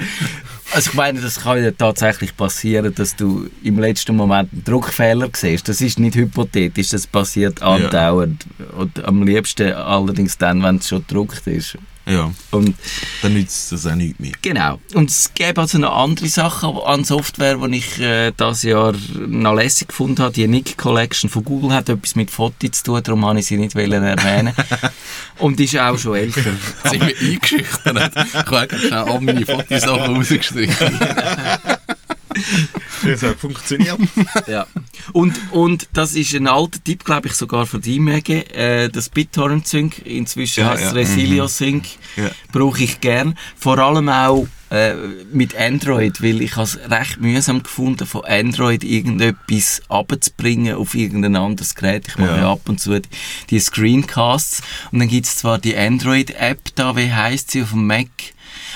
also 0.74 0.92
ich 0.92 0.96
meine, 0.96 1.20
das 1.20 1.42
kann 1.42 1.64
ja 1.64 1.72
tatsächlich 1.72 2.36
passieren, 2.36 2.94
dass 2.94 3.16
du 3.16 3.50
im 3.64 3.80
letzten 3.80 4.16
Moment 4.16 4.52
einen 4.52 4.64
Druckfehler 4.64 5.30
siehst. 5.34 5.68
Das 5.68 5.82
ist 5.82 6.00
nicht 6.00 6.16
hypothetisch, 6.16 6.90
das 6.90 7.08
passiert 7.08 7.62
andauernd. 7.62 8.46
Und 8.78 9.04
am 9.04 9.24
liebsten 9.24 9.74
allerdings 9.74 10.38
dann, 10.38 10.62
wenn 10.64 10.78
es 10.78 10.88
schon 10.88 11.06
gedruckt 11.08 11.48
ist. 11.48 11.78
Ja, 12.10 12.32
Und 12.50 12.76
dann 13.22 13.34
nützt 13.34 13.72
das 13.72 13.86
auch 13.86 13.94
nicht 13.94 14.20
mehr. 14.20 14.32
Genau. 14.42 14.80
Und 14.96 15.12
es 15.12 15.32
gäbe 15.36 15.62
also 15.62 15.78
noch 15.78 15.96
andere 15.96 16.28
Sachen 16.28 16.76
an 16.78 17.04
Software, 17.04 17.58
die 17.58 17.78
ich 17.78 18.00
äh, 18.00 18.32
dieses 18.32 18.64
Jahr 18.64 18.96
noch 19.28 19.54
lässig 19.54 19.90
gefunden 19.90 20.24
habe. 20.24 20.34
Die 20.34 20.48
Nick 20.48 20.76
Collection 20.76 21.30
von 21.30 21.44
Google 21.44 21.72
hat 21.72 21.88
etwas 21.88 22.16
mit 22.16 22.32
Fotos 22.32 22.72
zu 22.72 22.84
tun, 22.84 23.04
darum 23.04 23.26
habe 23.26 23.40
ich 23.40 23.46
sie 23.46 23.58
nicht 23.58 23.76
erwähnen. 23.76 24.54
Und 25.38 25.60
ist 25.60 25.78
auch 25.78 26.00
schon 26.00 26.16
älter. 26.16 26.42
Sind 26.84 27.08
wir 27.08 27.16
eingeschüchtert? 27.16 28.12
Ich 28.26 28.34
habe 28.34 28.44
gerade 28.50 28.80
schnell 28.80 28.94
all 28.94 29.22
meine 29.22 29.46
Fotosachen 29.46 30.16
rausgestrichen. 30.16 31.00
Das 33.04 33.24
hat 33.24 33.38
funktioniert. 33.40 33.98
ja. 34.48 34.68
Und, 35.14 35.40
und 35.52 35.88
das 35.94 36.16
ist 36.16 36.34
ein 36.36 36.48
alter 36.48 36.84
Tipp, 36.84 37.06
glaube 37.06 37.28
ich, 37.30 37.34
sogar 37.34 37.66
von 37.66 37.82
dir, 37.82 38.02
Mege. 38.02 38.46
Äh, 38.54 38.90
das 38.90 39.10
BitTorrent 39.10 39.68
Sync, 39.68 40.06
inzwischen 40.06 40.62
Ja, 40.62 40.72
heißt 40.72 40.84
es 40.84 40.92
ja. 40.92 40.98
Resilio 40.98 41.48
Sync, 41.48 41.86
Ja. 42.18 42.30
brauche 42.52 42.84
ich 42.84 43.00
gern. 43.00 43.36
Vor 43.58 43.78
allem 43.80 44.10
auch 44.10 44.48
äh, 44.70 44.94
mit 45.32 45.56
Android, 45.58 46.22
weil 46.22 46.42
ich 46.42 46.56
es 46.58 46.78
recht 46.90 47.20
mühsam 47.22 47.64
gefunden, 47.64 48.06
von 48.06 48.24
Android 48.26 48.84
irgendetwas 48.84 49.82
abzubringen 49.90 50.76
auf 50.76 50.94
irgendein 50.94 51.36
anderes 51.38 51.74
Gerät. 51.74 52.08
Ich 52.08 52.18
mache 52.18 52.38
Ja. 52.38 52.52
ab 52.52 52.68
und 52.68 52.80
zu 52.80 53.00
die, 53.00 53.08
die 53.50 53.60
Screencasts 53.60 54.62
und 54.92 55.00
dann 55.00 55.08
gibt's 55.08 55.38
zwar 55.38 55.58
die 55.58 55.76
Android-App 55.76 56.60
da, 56.76 56.96
wie 56.96 57.12
heißt 57.12 57.50
sie, 57.52 57.64
auf 57.64 57.72
dem 57.72 57.88
Mac, 57.88 58.10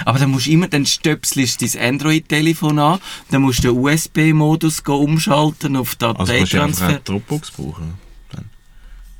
aber 0.05 0.19
dann 0.19 0.31
musst 0.31 0.47
du 0.47 0.51
immer, 0.51 0.67
dann 0.67 0.85
stöpselst 0.85 1.61
du 1.61 1.67
dein 1.67 1.93
Android-Telefon 1.95 2.79
an, 2.79 2.99
dann 3.31 3.41
musst 3.41 3.63
du 3.63 3.73
den 3.73 3.79
USB-Modus 3.79 4.81
umschalten 4.85 5.75
auf 5.75 5.95
Also 6.19 6.33
kannst 6.33 6.53
du 6.53 6.61
einfach 6.61 6.99
auch 6.99 7.03
Dropbox 7.03 7.51
brauchen. 7.51 7.93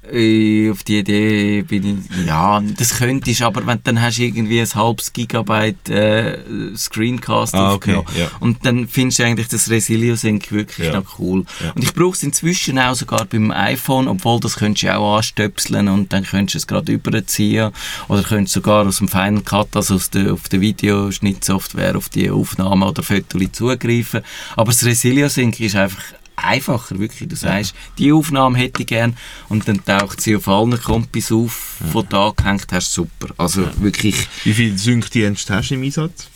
Auf 0.05 0.83
die 0.83 1.00
Idee 1.00 1.62
bin 1.62 2.03
ich, 2.10 2.25
ja, 2.27 2.62
das 2.77 2.98
könntest, 2.98 3.41
aber 3.41 3.65
wenn, 3.65 3.79
dann 3.83 4.01
hast 4.01 4.17
du 4.17 4.24
irgendwie 4.24 4.60
ein 4.60 4.75
halbes 4.75 5.13
Gigabyte 5.13 5.89
äh, 5.89 6.38
Screencast 6.75 7.55
Ah, 7.55 7.74
okay, 7.74 8.01
ja. 8.17 8.29
Und 8.41 8.65
dann 8.65 8.88
findest 8.89 9.19
du 9.19 9.24
eigentlich 9.25 9.48
das 9.48 9.69
Resilio 9.69 10.15
Sync 10.17 10.51
wirklich 10.51 10.88
Ja. 10.88 11.00
noch 11.00 11.19
cool. 11.19 11.45
Ja. 11.63 11.72
Und 11.72 11.83
ich 11.83 11.93
brauche 11.93 12.15
es 12.15 12.24
inzwischen 12.24 12.77
auch 12.79 12.95
sogar 12.95 13.24
beim 13.25 13.51
iPhone, 13.51 14.10
obwohl 14.10 14.41
das 14.41 14.57
könntest 14.57 14.83
du 14.83 14.93
auch 14.93 15.17
anstöpseln 15.17 15.88
und 15.88 16.12
dann 16.12 16.24
könntest 16.25 16.55
du 16.55 16.57
es 16.57 16.67
gerade 16.67 16.91
überziehen. 16.91 17.72
Oder 18.10 18.24
könntest 18.24 18.53
sogar 18.55 18.86
aus 18.86 18.98
dem 18.98 19.07
Final 19.07 19.41
Cut, 19.41 19.74
also 19.75 19.95
aus 19.95 20.10
der, 20.10 20.33
auf 20.33 20.50
der 20.50 20.60
Videoschnittsoftware, 20.60 21.95
auf 21.95 22.10
die 22.10 22.29
Aufnahme 22.29 22.88
oder 22.88 23.03
Fotos 23.03 23.41
zugreifen. 23.53 24.22
Aber 24.57 24.72
das 24.72 24.83
Resilio 24.83 25.29
Sync 25.29 25.60
ist 25.60 25.75
einfach 25.75 26.03
einfacher, 26.43 27.00
wirklich. 27.00 27.29
Du 27.29 27.35
sagst, 27.35 27.73
die 27.97 28.12
Aufnahme 28.12 28.57
hätte 28.57 28.81
ich 28.81 28.88
gern 28.88 29.15
und 29.50 29.67
dann 29.67 29.83
taucht 29.83 30.21
sie 30.21 30.35
auf 30.35 30.47
allen 30.47 30.79
Kompis 30.81 31.31
auf, 31.31 31.77
von 31.91 32.05
da 32.09 32.31
gehängt 32.35 32.67
hast, 32.71 32.93
super. 32.93 33.27
Also 33.38 33.67
wirklich, 33.81 34.27
Wie 34.43 34.53
viele 34.53 34.77
Sync-Dienste 34.77 35.55
hast 35.55 35.69
du 35.69 35.75
im 35.75 35.83
Einsatz? 35.83 36.27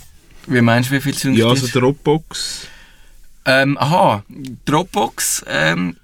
wie 0.47 0.61
meinst 0.61 0.89
du, 0.89 0.95
wie 0.95 1.01
viel 1.01 1.13
Sync 1.13 1.37
Ja, 1.37 1.47
also? 1.49 1.67
Dropbox. 1.67 2.67
Ähm, 3.45 3.77
aha, 3.77 4.23
Dropbox, 4.65 5.43
ähm, 5.47 5.97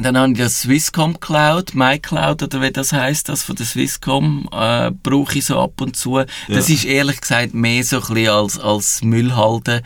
dann 0.00 0.16
habe 0.16 0.32
ich 0.32 0.38
das 0.38 0.60
Swisscom 0.62 1.18
Cloud, 1.20 1.74
MyCloud 1.74 2.42
oder 2.42 2.62
wie 2.62 2.70
das 2.70 2.92
heißt, 2.92 3.28
das 3.28 3.42
von 3.42 3.56
der 3.56 3.66
Swisscom, 3.66 4.48
äh, 4.52 4.90
brauche 5.02 5.38
ich 5.38 5.46
so 5.46 5.60
ab 5.60 5.80
und 5.80 5.96
zu. 5.96 6.18
Das 6.48 6.68
Ja. 6.68 6.74
ist 6.74 6.84
ehrlich 6.84 7.20
gesagt 7.20 7.54
mehr 7.54 7.82
so 7.84 7.96
ein 8.00 8.14
bisschen 8.14 8.28
als, 8.32 8.58
als 8.58 9.02
Müllhalde, 9.02 9.82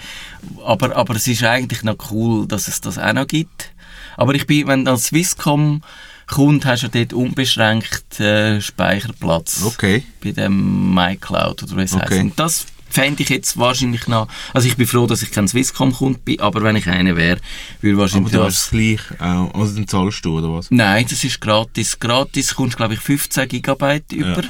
aber, 0.65 0.97
aber 0.97 1.17
es 1.17 1.27
ist 1.27 1.43
eigentlich 1.45 1.83
noch 1.83 1.97
cool, 2.11 2.47
dass 2.47 2.69
es 2.69 2.81
das 2.81 2.99
auch 2.99 3.13
noch 3.13 3.27
gibt. 3.27 3.71
Aber 4.17 4.35
ich 4.35 4.47
bin, 4.47 4.67
wenn 4.67 4.85
du 4.85 4.91
als 4.91 5.07
Swisscom 5.07 5.83
kommt, 6.27 6.67
hast 6.67 6.83
du 6.83 6.89
dort 6.89 7.13
unbeschränkt 7.13 8.21
äh, 8.21 8.61
Speicherplatz 8.61 9.63
Okay. 9.65 10.05
bei 10.23 10.33
dem 10.33 10.95
MyCloud 10.95 11.63
oder 11.63 11.77
wie 11.77 11.83
es 11.83 11.93
Okay. 11.95 12.05
heisst. 12.11 12.21
Und 12.21 12.39
das 12.39 12.67
fände 12.93 13.23
ich 13.23 13.31
jetzt 13.31 13.57
wahrscheinlich 13.59 14.07
noch, 14.07 14.29
also 14.53 14.69
ich 14.69 14.77
bin 14.77 14.87
froh, 14.87 15.07
dass 15.07 15.23
ich 15.23 15.31
kein 15.31 15.49
Swisscom-Kunde 15.49 16.21
bin, 16.25 16.41
aber 16.41 16.63
wenn 16.63 16.77
ich 16.77 16.87
einer 16.89 17.17
wäre, 17.17 17.41
würde 17.81 17.95
Aber 17.95 18.03
wahrscheinlich 18.03 18.33
du 18.33 18.43
hast 18.43 18.71
gleich 18.71 19.01
auch. 19.21 19.55
Also 19.55 19.75
dann 19.75 19.89
zahlst 19.89 20.25
du, 20.25 20.39
oder 20.39 20.53
was? 20.53 20.71
Nein, 20.71 21.07
das 21.09 21.25
ist 21.25 21.41
gratis. 21.41 21.99
Gratis 21.99 22.55
kommst 22.55 22.77
glaube 22.77 22.95
ich 22.95 23.01
15 23.01 23.49
Gigabyte 23.49 24.13
Ja. 24.13 24.33
über. 24.33 24.43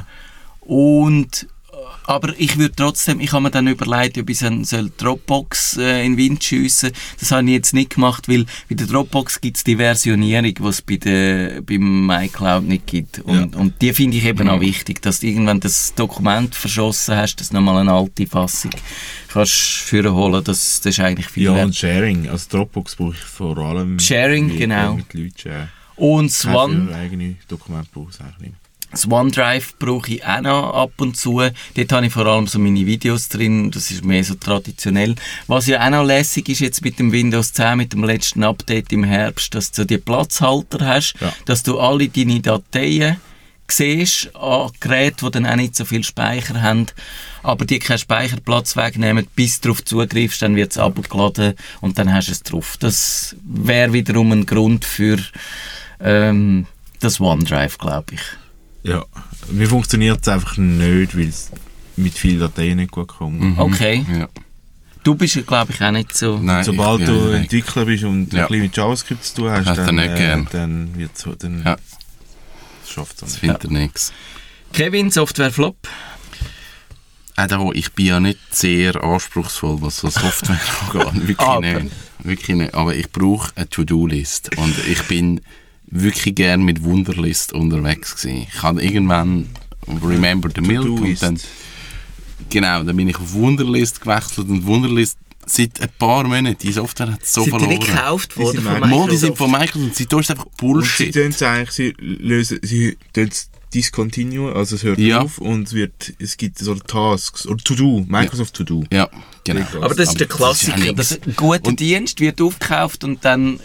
Und 0.60 1.46
aber 2.04 2.34
ich 2.38 2.58
würde 2.58 2.74
trotzdem, 2.74 3.20
ich 3.20 3.32
habe 3.32 3.42
mir 3.44 3.50
dann 3.50 3.66
überlegt, 3.68 4.18
ob 4.18 4.28
ich 4.30 4.38
soll 4.38 4.90
Dropbox 4.96 5.76
äh, 5.76 6.04
in 6.04 6.12
den 6.12 6.16
Wind 6.18 6.44
schiessen. 6.44 6.90
Das 7.20 7.30
habe 7.30 7.44
ich 7.44 7.50
jetzt 7.52 7.74
nicht 7.74 7.94
gemacht, 7.94 8.28
weil 8.28 8.44
bei 8.68 8.74
der 8.74 8.86
Dropbox 8.86 9.40
gibt 9.40 9.56
es 9.58 9.64
die 9.64 9.76
Versionierung, 9.76 10.54
die 10.54 10.62
es 10.64 10.82
bei 10.82 10.96
der, 10.96 11.62
beim 11.62 12.06
MyCloud 12.06 12.64
nicht 12.64 12.86
gibt. 12.86 13.20
Und, 13.20 13.54
und 13.56 13.80
die 13.80 13.92
finde 13.92 14.16
ich 14.16 14.24
eben 14.24 14.48
auch 14.48 14.60
wichtig, 14.60 15.00
dass 15.02 15.20
du 15.20 15.26
irgendwann 15.28 15.60
das 15.60 15.94
Dokument 15.94 16.54
verschossen 16.54 17.16
hast, 17.16 17.36
dass 17.36 17.50
du 17.50 17.54
nochmal 17.54 17.78
eine 17.78 17.92
alte 17.92 18.26
Fassung 18.26 18.72
kannst 19.32 19.52
führen 19.52 20.12
holen. 20.12 20.42
Das, 20.44 20.80
das 20.80 20.98
ist 20.98 21.00
eigentlich 21.00 21.28
viel 21.28 21.44
Ja, 21.44 21.54
wert. 21.54 21.66
und 21.66 21.76
Sharing. 21.76 22.28
Also 22.28 22.46
Dropbox 22.50 22.96
brauche 22.96 23.14
ich 23.14 23.20
vor 23.22 23.56
allem. 23.58 23.98
Sharing, 23.98 24.48
mit, 24.48 24.58
genau. 24.58 24.94
Mit 24.94 25.12
Leuten 25.14 25.32
sharen. 25.38 25.68
Und 25.96 26.30
für 26.32 26.94
eigene 26.94 27.36
Dokumente 27.48 27.88
brauche 27.92 28.10
ich 28.12 28.20
eigentlich 28.20 28.50
nicht. 28.50 28.61
Das 28.92 29.10
OneDrive 29.10 29.78
brauche 29.78 30.12
ich 30.12 30.24
auch 30.24 30.42
noch 30.42 30.74
ab 30.74 30.92
und 30.98 31.16
zu. 31.16 31.40
Dort 31.74 31.92
habe 31.92 32.06
ich 32.06 32.12
vor 32.12 32.26
allem 32.26 32.46
so 32.46 32.58
meine 32.58 32.84
Videos 32.86 33.28
drin. 33.30 33.70
Das 33.70 33.90
ist 33.90 34.04
mehr 34.04 34.22
so 34.22 34.34
traditionell. 34.34 35.14
Was 35.46 35.66
ja 35.66 35.84
auch 35.84 35.90
noch 35.90 36.04
lässig 36.04 36.48
ist 36.50 36.60
jetzt 36.60 36.84
mit 36.84 36.98
dem 36.98 37.10
Windows 37.10 37.54
10, 37.54 37.78
mit 37.78 37.94
dem 37.94 38.04
letzten 38.04 38.44
Update 38.44 38.92
im 38.92 39.04
Herbst, 39.04 39.54
dass 39.54 39.72
du 39.72 39.86
die 39.86 39.96
Platzhalter 39.98 40.86
hast, 40.86 41.14
Ja. 41.20 41.32
dass 41.46 41.62
du 41.62 41.80
alle 41.80 42.08
deine 42.08 42.40
Dateien 42.40 43.16
siehst 43.68 44.36
an 44.36 44.70
Geräten, 44.80 45.24
die 45.24 45.30
dann 45.30 45.46
auch 45.46 45.56
nicht 45.56 45.74
so 45.74 45.86
viel 45.86 46.04
Speicher 46.04 46.60
haben, 46.60 46.88
aber 47.42 47.64
die 47.64 47.78
keinen 47.78 47.96
Speicherplatz 47.96 48.76
wegnehmen, 48.76 49.26
bis 49.34 49.62
du 49.62 49.68
darauf 49.68 49.84
zugreifst, 49.86 50.42
dann 50.42 50.54
wird 50.56 50.72
es 50.72 50.78
abgeladen 50.78 51.54
und 51.80 51.98
dann 51.98 52.12
hast 52.12 52.28
du 52.28 52.32
es 52.32 52.42
drauf. 52.42 52.76
Das 52.78 53.34
wäre 53.42 53.94
wiederum 53.94 54.30
ein 54.32 54.44
Grund 54.44 54.84
für 54.84 55.16
ähm, 56.00 56.66
das 57.00 57.18
OneDrive, 57.18 57.78
glaube 57.78 58.14
ich. 58.16 58.20
Ja. 58.82 59.04
Mir 59.50 59.68
funktioniert 59.68 60.18
es 60.22 60.28
einfach 60.28 60.56
nicht, 60.56 61.16
weil 61.16 61.28
es 61.28 61.50
mit 61.96 62.14
vielen 62.14 62.40
Dateien 62.40 62.76
nicht 62.78 62.90
gut 62.90 63.08
kommt. 63.08 63.58
Okay. 63.58 64.04
Ja. 64.12 64.28
Du 65.04 65.14
bist 65.16 65.34
ja, 65.34 65.42
glaube 65.42 65.72
ich, 65.72 65.82
auch 65.82 65.90
nicht 65.90 66.16
so. 66.16 66.38
Nein, 66.38 66.64
Sobald 66.64 67.06
du 67.08 67.30
ja, 67.30 67.36
Entwickler 67.38 67.84
bist 67.84 68.04
und 68.04 68.32
Ja. 68.32 68.42
ein 68.42 68.48
bisschen 68.48 68.62
mit 68.62 68.76
JavaScript 68.76 69.24
zu 69.24 69.34
tun 69.34 69.50
hast, 69.50 69.66
du 69.66 69.74
dann, 69.74 69.94
nicht 69.96 70.08
äh, 70.10 70.44
dann 70.52 70.96
wird 70.96 71.18
so, 71.18 71.34
dann 71.34 71.62
Ja. 71.64 71.76
schafft 72.86 73.14
es 73.14 73.18
Das 73.20 73.28
nicht. 73.30 73.40
findet 73.40 73.64
er 73.64 73.70
nichts. 73.70 74.12
Kevin, 74.72 75.10
Software 75.10 75.50
Flop. 75.50 75.76
Auch 77.36 77.46
da, 77.46 77.70
ich 77.72 77.92
bin 77.92 78.06
ja 78.06 78.20
nicht 78.20 78.38
sehr 78.54 79.02
anspruchsvoll, 79.02 79.80
was 79.82 79.96
so 79.98 80.08
Software 80.10 80.60
angeht. 80.92 81.28
Wirklich 81.28 81.58
nicht. 81.82 81.92
Wirklich 82.24 82.56
nicht. 82.56 82.74
Aber 82.74 82.94
ich 82.94 83.10
brauche 83.10 83.50
eine 83.56 83.68
To-Do-List. 83.68 84.56
Und 84.56 84.74
ich 84.86 85.02
bin 85.08 85.40
wirklich 85.94 86.34
gern 86.34 86.62
mit 86.62 86.82
Wunderlist 86.82 87.52
unterwegs 87.52 88.16
gewesen. 88.16 88.46
Ich 88.52 88.62
habe 88.62 88.82
irgendwann 88.82 89.48
Remember 90.02 90.48
the 90.54 90.60
Milk 90.62 90.84
und 91.00 91.22
dann, 91.22 91.38
genau, 92.50 92.82
dann 92.82 92.96
bin 92.96 93.08
ich 93.08 93.16
auf 93.16 93.32
Wunderlist 93.32 94.00
gewechselt 94.00 94.48
und 94.48 94.64
Wunderlist 94.66 95.18
seit 95.44 95.80
ein 95.80 95.88
paar 95.98 96.24
Monaten, 96.24 96.56
die 96.62 96.72
Software 96.72 97.12
hat 97.12 97.26
so 97.26 97.42
Sind 97.42 97.46
die 97.46 97.50
verloren. 97.58 97.78
nicht 97.78 97.86
gekauft 97.88 98.32
Die 98.36 98.40
worden 98.40 98.56
sind 98.58 98.64
von 98.64 98.80
Microsoft. 98.80 99.12
Die 99.12 99.16
sind 99.16 99.38
von 99.38 99.50
Microsoft 99.50 99.76
und 99.84 99.96
seitdem 99.96 100.18
ist 100.20 100.30
einfach 100.30 100.44
Und 100.46 100.52
sie 100.52 100.66
Bullshit. 100.66 101.12
tun 101.14 101.26
es 101.28 101.42
eigentlich, 101.42 101.70
sie 101.72 101.94
lösen, 101.98 102.58
sie 102.62 102.96
tun 103.12 103.28
es 103.28 103.50
discontinue, 103.74 104.54
also 104.54 104.76
es 104.76 104.82
hört 104.84 104.98
Ja. 104.98 105.20
auf 105.22 105.38
und 105.38 105.66
es 105.66 105.72
wird, 105.74 106.12
es 106.18 106.36
gibt 106.36 106.58
so 106.58 106.74
Tasks, 106.76 107.46
oder 107.46 107.62
To-Do, 107.64 108.04
Microsoft 108.06 108.54
To-Do. 108.54 108.84
Ja, 108.92 109.08
genau. 109.44 109.66
Aber 109.80 109.94
das 109.94 110.10
ist 110.10 110.20
der 110.20 110.28
Klassiker. 110.28 110.92
das 110.92 111.10
ist 111.10 111.10
ja 111.12 111.16
Das 111.18 111.26
ein 111.26 111.36
guter 111.36 111.68
Und- 111.70 111.80
Dienst 111.80 112.20
wird 112.20 112.40
aufgekauft 112.40 113.02
und 113.02 113.24
dann 113.24 113.58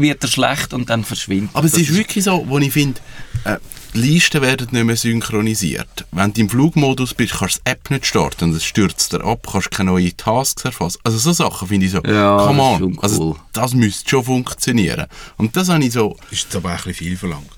wird 0.00 0.22
er 0.22 0.28
schlecht 0.28 0.72
und 0.74 0.90
dann 0.90 1.04
verschwindet. 1.04 1.50
Aber 1.54 1.66
es 1.66 1.74
ist 1.76 1.94
wirklich 1.94 2.24
so, 2.24 2.44
wo 2.48 2.58
ich 2.58 2.72
finde, 2.72 3.00
äh, 3.44 3.56
die 3.94 3.98
Listen 4.00 4.42
werden 4.42 4.68
nicht 4.72 4.84
mehr 4.84 4.96
synchronisiert. 4.96 6.04
Wenn 6.10 6.32
du 6.32 6.40
im 6.40 6.48
Flugmodus 6.50 7.14
bist, 7.14 7.34
kannst 7.34 7.56
du 7.58 7.60
die 7.64 7.70
App 7.70 7.90
nicht 7.90 8.06
starten 8.06 8.44
und 8.50 8.56
es 8.56 8.64
stürzt 8.64 9.12
dir 9.12 9.22
ab, 9.24 9.46
kannst 9.50 9.70
keine 9.70 9.90
neuen 9.92 10.16
Tasks 10.16 10.64
erfassen. 10.64 10.98
Also 11.04 11.18
so 11.18 11.32
Sachen 11.32 11.68
finde 11.68 11.86
ich 11.86 11.92
so, 11.92 12.00
Ja, 12.04 12.38
come 12.46 12.60
on, 12.62 12.78
schon 12.78 12.98
also 13.00 13.22
cool. 13.22 13.36
das 13.52 13.74
müsste 13.74 14.08
schon 14.10 14.24
funktionieren. 14.24 15.06
Und 15.36 15.56
das 15.56 15.68
habe 15.68 15.84
ich 15.84 15.92
so, 15.92 16.16
Ist 16.30 16.44
jetzt 16.44 16.56
aber 16.56 16.70
auch 16.74 16.78
ein 16.78 16.84
bisschen 16.84 17.06
viel 17.06 17.16
verlangt. 17.16 17.50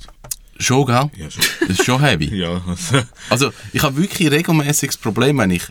schon, 0.58 0.84
gell? 0.86 1.10
Ja, 1.16 1.30
schon. 1.30 1.42
Das 1.60 1.70
ist 1.70 1.84
schon 1.84 2.00
heavy. 2.02 2.34
ja, 2.38 2.60
also, 2.66 3.02
Also 3.30 3.50
ich 3.72 3.82
habe 3.82 3.96
wirklich 3.96 4.30
regelmäßig 4.30 4.90
das 4.90 4.96
Problem, 4.98 5.38
wenn 5.38 5.50
ich 5.52 5.62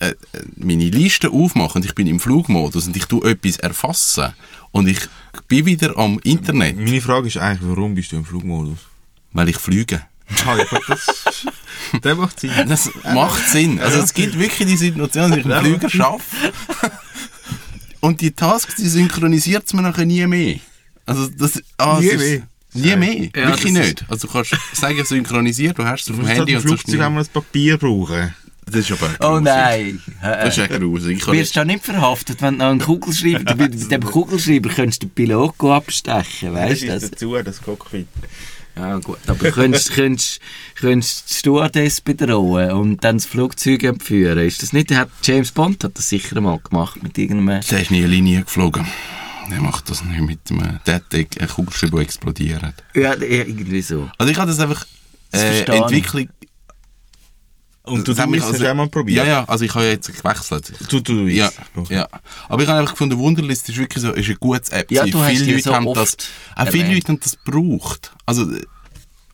äh, 0.00 0.14
meine 0.56 0.88
Liste 0.88 1.30
aufmache 1.30 1.78
und 1.78 1.84
ich 1.84 1.94
bin 1.94 2.06
im 2.06 2.20
Flugmodus 2.20 2.86
und 2.86 2.96
ich 2.96 3.06
tue 3.06 3.28
etwas 3.30 3.56
erfassen 3.58 4.32
und 4.72 4.88
ich 4.88 5.00
bin 5.48 5.66
wieder 5.66 5.96
am 5.96 6.18
Internet, 6.24 6.76
meine 6.76 7.00
Frage 7.00 7.28
ist 7.28 7.38
eigentlich, 7.38 7.68
warum 7.68 7.94
bist 7.94 8.12
du 8.12 8.16
im 8.16 8.24
Flugmodus? 8.24 8.78
weil 9.32 9.48
ich 9.48 9.56
fliege. 9.56 10.02
Ah, 10.46 10.56
ja, 10.56 10.64
das, 10.88 11.44
der 12.02 12.14
macht 12.14 12.38
Sinn. 12.40 12.52
Das 12.68 12.90
macht 13.14 13.48
Sinn. 13.48 13.80
Also 13.80 14.00
es 14.00 14.12
gibt 14.12 14.38
wirklich 14.38 14.68
die 14.68 14.76
Situation, 14.76 15.30
dass 15.30 15.38
ich 15.38 15.46
einen 15.46 15.64
Flüger 15.64 15.88
schaffe 15.88 16.36
und 18.00 18.20
die 18.20 18.32
Tasks, 18.32 18.76
die 18.76 18.88
synchronisiert 18.88 19.64
es 19.66 19.72
mir 19.72 19.82
nachher 19.82 20.04
nie 20.04 20.26
mehr. 20.26 20.56
Also 21.06 21.28
das, 21.28 21.62
ah, 21.78 21.98
Nie 22.00 22.16
mehr? 22.16 22.42
Nie 22.74 22.96
mehr. 22.96 23.30
Ja, 23.34 23.48
wirklich 23.48 23.72
das 23.72 23.86
nicht. 23.86 24.04
Also 24.08 24.26
du 24.26 24.32
kannst 24.34 24.54
sagen, 24.74 25.02
synchronisiert, 25.02 25.78
du 25.78 25.84
hast 25.84 26.02
es 26.02 26.10
auf 26.10 26.16
Du 26.16 26.22
dem 26.22 26.26
musst 26.26 26.28
halt 26.30 26.38
Handy 26.40 26.52
im 26.52 26.58
und 26.58 26.68
sonst 26.68 26.82
Flugzeug 26.82 27.06
einmal 27.06 27.22
ein 27.22 27.28
Papier 27.32 27.78
brauchen. 27.78 28.34
Das 28.70 28.88
ist 28.88 28.92
aber 28.92 29.10
Oh 29.20 29.28
grusig. 29.38 29.44
nein. 29.44 30.02
Das 30.22 30.48
ist 30.48 30.56
ja 30.56 30.66
grusig. 30.78 31.18
Ich 31.18 31.24
kann 31.24 31.34
Wirst 31.34 31.56
du 31.56 31.60
da 31.60 31.64
nicht 31.64 31.84
verhaftet, 31.84 32.42
wenn 32.42 32.54
du 32.54 32.64
noch 32.64 32.70
einen 32.70 32.80
Kugelschreiber, 32.80 33.44
du 33.44 33.54
mit 33.56 33.90
dem 33.90 34.02
Kugelschreiber 34.02 34.68
könntest 34.70 35.02
du 35.02 35.06
den 35.06 35.14
Pilot 35.14 35.54
abstechen, 35.64 36.54
weißt 36.54 36.82
du 36.82 36.86
das? 36.86 37.10
dazu, 37.10 37.36
das 37.42 37.62
Cockpit. 37.62 38.06
Ja 38.76 38.96
gut, 38.98 39.18
aber 39.26 39.44
du 39.44 39.50
könntest, 39.50 39.90
könntest, 39.92 40.40
könntest 40.76 41.30
die 41.30 41.34
Stewardess 41.34 42.00
bedrohen 42.00 42.70
und 42.70 43.02
dann 43.02 43.16
das 43.16 43.26
Flugzeug 43.26 43.82
entführen. 43.82 44.38
Ist 44.38 44.62
das 44.62 44.72
nicht, 44.72 44.94
hat 44.94 45.08
James 45.24 45.50
Bond 45.50 45.82
hat 45.82 45.98
das 45.98 46.08
sicher 46.08 46.40
mal 46.40 46.60
gemacht 46.60 47.02
mit 47.02 47.18
irgendeinem... 47.18 47.60
Der 47.68 47.80
ist 47.82 47.90
nie 47.90 47.98
eine 47.98 48.06
Linie 48.06 48.42
geflogen. 48.44 48.86
Der 49.50 49.60
macht 49.60 49.90
das 49.90 50.04
nicht 50.04 50.20
mit 50.20 50.38
einem 50.50 50.78
Detek, 50.86 51.40
ein 51.42 51.48
Kugelschreiber, 51.48 51.96
der 51.96 52.04
explodiert. 52.04 52.62
Ja, 52.94 53.14
irgendwie 53.14 53.82
so. 53.82 54.08
Also 54.16 54.30
ich 54.30 54.38
habe 54.38 54.48
das 54.50 54.60
einfach... 54.60 54.86
Das 55.32 55.42
Äh. 55.42 55.64
Entwicklung... 55.64 56.28
Und 57.88 58.06
du, 58.06 58.14
du 58.14 58.20
hast 58.22 58.44
also- 58.44 58.74
mal 58.74 58.88
probiert? 58.88 59.26
Ja, 59.26 59.32
ja, 59.32 59.44
also 59.44 59.64
ich 59.64 59.74
habe 59.74 59.84
ja 59.84 59.90
jetzt 59.92 60.06
gewechselt. 60.14 60.72
Du, 60.90 61.00
du, 61.00 61.14
du 61.24 61.26
Ja, 61.28 61.50
Okay. 61.74 61.94
ja. 61.94 62.08
Aber 62.48 62.62
ich 62.62 62.68
habe 62.68 62.80
einfach 62.80 62.92
gefunden, 62.92 63.18
Wunderlist 63.18 63.68
ist 63.68 63.76
wirklich 63.78 64.02
so, 64.02 64.12
ist 64.12 64.26
eine 64.26 64.36
gute 64.36 64.72
App. 64.72 64.90
Ja, 64.90 65.04
du 65.06 65.18
hast 65.18 65.30
viele 65.30 65.44
die 65.44 65.50
Leute 65.52 65.62
so 65.64 65.74
haben 65.74 65.92
das, 65.94 66.16
auch 66.56 66.66
viele 66.68 66.82
erwähnt. 66.84 66.94
Leute 66.94 67.08
haben 67.08 67.20
das 67.20 67.38
gebraucht. 67.44 68.12
Also, 68.26 68.46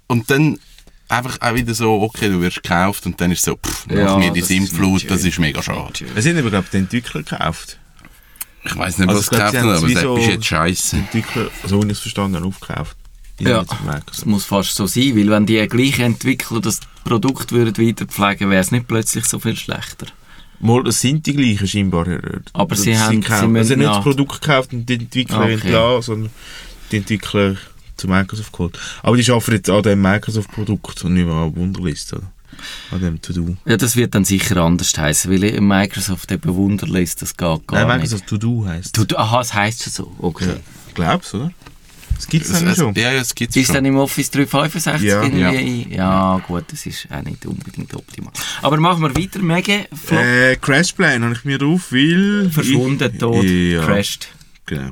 und 0.06 0.30
dann 0.30 0.58
einfach 1.08 1.40
auch 1.40 1.54
wieder 1.54 1.74
so, 1.74 2.00
okay, 2.02 2.28
du 2.28 2.40
wirst 2.40 2.62
gekauft 2.62 3.06
und 3.06 3.20
dann 3.20 3.30
ist 3.32 3.44
so, 3.44 3.56
pff, 3.56 3.86
Ja, 3.90 4.04
mach 4.04 4.18
mir 4.18 4.32
die 4.32 4.40
Sinnflut, 4.42 5.10
das 5.10 5.24
ist 5.24 5.38
mega 5.38 5.62
schade. 5.62 6.04
Es 6.14 6.24
sind 6.24 6.38
aber, 6.38 6.50
glaube 6.50 6.64
ich, 6.66 6.70
die 6.70 6.76
Entwickler 6.78 7.22
gekauft. 7.22 7.78
Ich 8.64 8.76
weiß 8.76 8.98
nicht, 8.98 9.08
Also 9.08 9.20
was 9.20 9.28
gekauft 9.30 9.56
haben, 9.58 9.68
aber 9.68 9.86
wie 9.88 9.94
das 9.94 10.02
so- 10.02 10.16
ist 10.16 10.26
jetzt 10.26 10.46
scheiße. 10.46 10.96
Entwickler, 10.96 11.50
so 11.66 11.82
wie 11.82 11.86
ich 11.86 11.92
es 11.92 11.98
verstanden 12.00 12.36
habe, 12.36 12.46
aufgekauft. 12.46 12.96
Ja. 13.40 13.64
Das 14.06 14.24
muss 14.26 14.44
fast 14.44 14.74
so 14.74 14.86
sein, 14.86 15.16
weil 15.16 15.28
wenn 15.28 15.46
die 15.46 15.66
gleichen 15.68 16.02
Entwickler 16.04 16.60
das 16.60 16.80
Produkt 17.04 17.50
würden 17.52 17.76
weiterpflegen, 17.76 18.48
wäre 18.50 18.60
es 18.60 18.70
nicht 18.70 18.86
plötzlich 18.86 19.24
so 19.26 19.38
viel 19.38 19.56
schlechter. 19.56 20.06
Mal, 20.60 20.84
das 20.84 21.00
sind 21.00 21.26
die 21.26 21.34
gleichen 21.34 21.66
scheinbar. 21.66 22.06
Aber 22.52 22.76
sie 22.76 22.82
sind 22.94 22.98
haben- 23.00 23.20
gekauft. 23.20 23.40
sie 23.40 23.46
müssen 23.48 23.58
also 23.72 23.76
nicht 23.76 23.88
das 23.96 24.02
Produkt 24.02 24.40
gekauft 24.40 24.72
und 24.72 24.88
die 24.88 24.94
Entwickler 24.94 25.40
Okay. 25.40 25.52
entlassen, 25.54 26.02
sondern 26.02 26.30
die 26.92 26.96
Entwickler 26.98 27.56
zu 27.96 28.08
Microsoft 28.08 28.52
geholt. 28.52 28.78
Aber 29.02 29.16
die 29.16 29.30
arbeiten 29.30 29.52
jetzt 29.52 29.68
an 29.70 29.82
dem 29.82 30.00
Microsoft-Produkt 30.00 31.04
und 31.04 31.14
nicht 31.14 31.26
mehr 31.26 31.34
an 31.34 31.54
Wunderlist, 31.56 32.12
oder? 32.14 32.30
An 32.92 33.00
dem 33.00 33.20
To-Do. 33.20 33.56
Ja, 33.66 33.76
das 33.76 33.96
wird 33.96 34.14
dann 34.14 34.24
sicher 34.24 34.56
anders 34.58 34.96
heißen, 34.96 35.30
weil 35.30 35.42
in 35.44 35.66
Microsoft 35.66 36.30
eben 36.30 36.54
Wunderlist, 36.54 37.20
das 37.20 37.36
geht 37.36 37.40
gar 37.40 37.58
Nein, 37.72 37.86
nicht. 37.86 37.94
Microsoft 38.12 38.26
To-Do 38.28 38.64
heisst 38.66 38.96
du, 38.96 39.16
aha, 39.18 39.40
es 39.40 39.52
heisst 39.52 39.82
schon 39.82 39.92
so. 39.92 40.12
Okay. 40.18 40.46
Ja. 40.46 40.56
Glaubst 40.94 41.34
oder? 41.34 41.50
Das 42.14 42.26
gibt 42.28 42.44
es 42.44 42.50
Es- 42.50 42.56
nämlich 42.60 42.72
es- 42.72 42.78
schon. 42.82 42.94
Ja, 42.94 43.12
ja, 43.12 43.20
es 43.20 43.34
gibt 43.34 43.56
Ist 43.56 43.66
schon. 43.66 43.74
dann 43.76 43.84
im 43.84 43.96
Office 43.96 44.30
365 44.30 45.02
Ja. 45.08 45.22
irgendwie? 45.22 45.94
Ja. 45.94 46.40
gut, 46.46 46.64
das 46.70 46.86
ist 46.86 47.06
auch 47.10 47.22
nicht 47.22 47.44
unbedingt 47.46 47.94
optimal. 47.94 48.32
Aber 48.62 48.76
machen 48.78 49.02
wir 49.02 49.14
weiter, 49.16 49.40
Mega. 49.40 49.80
Flop. 49.92 50.20
Äh, 50.20 50.56
Crashplan 50.56 51.22
habe 51.24 51.34
ich 51.34 51.44
mir 51.44 51.58
drauf, 51.58 51.90
weil... 51.90 52.50
Verschwunden, 52.50 53.18
tot, 53.18 53.44
ja, 53.44 53.82
crashed. 53.84 54.28
Genau. 54.66 54.90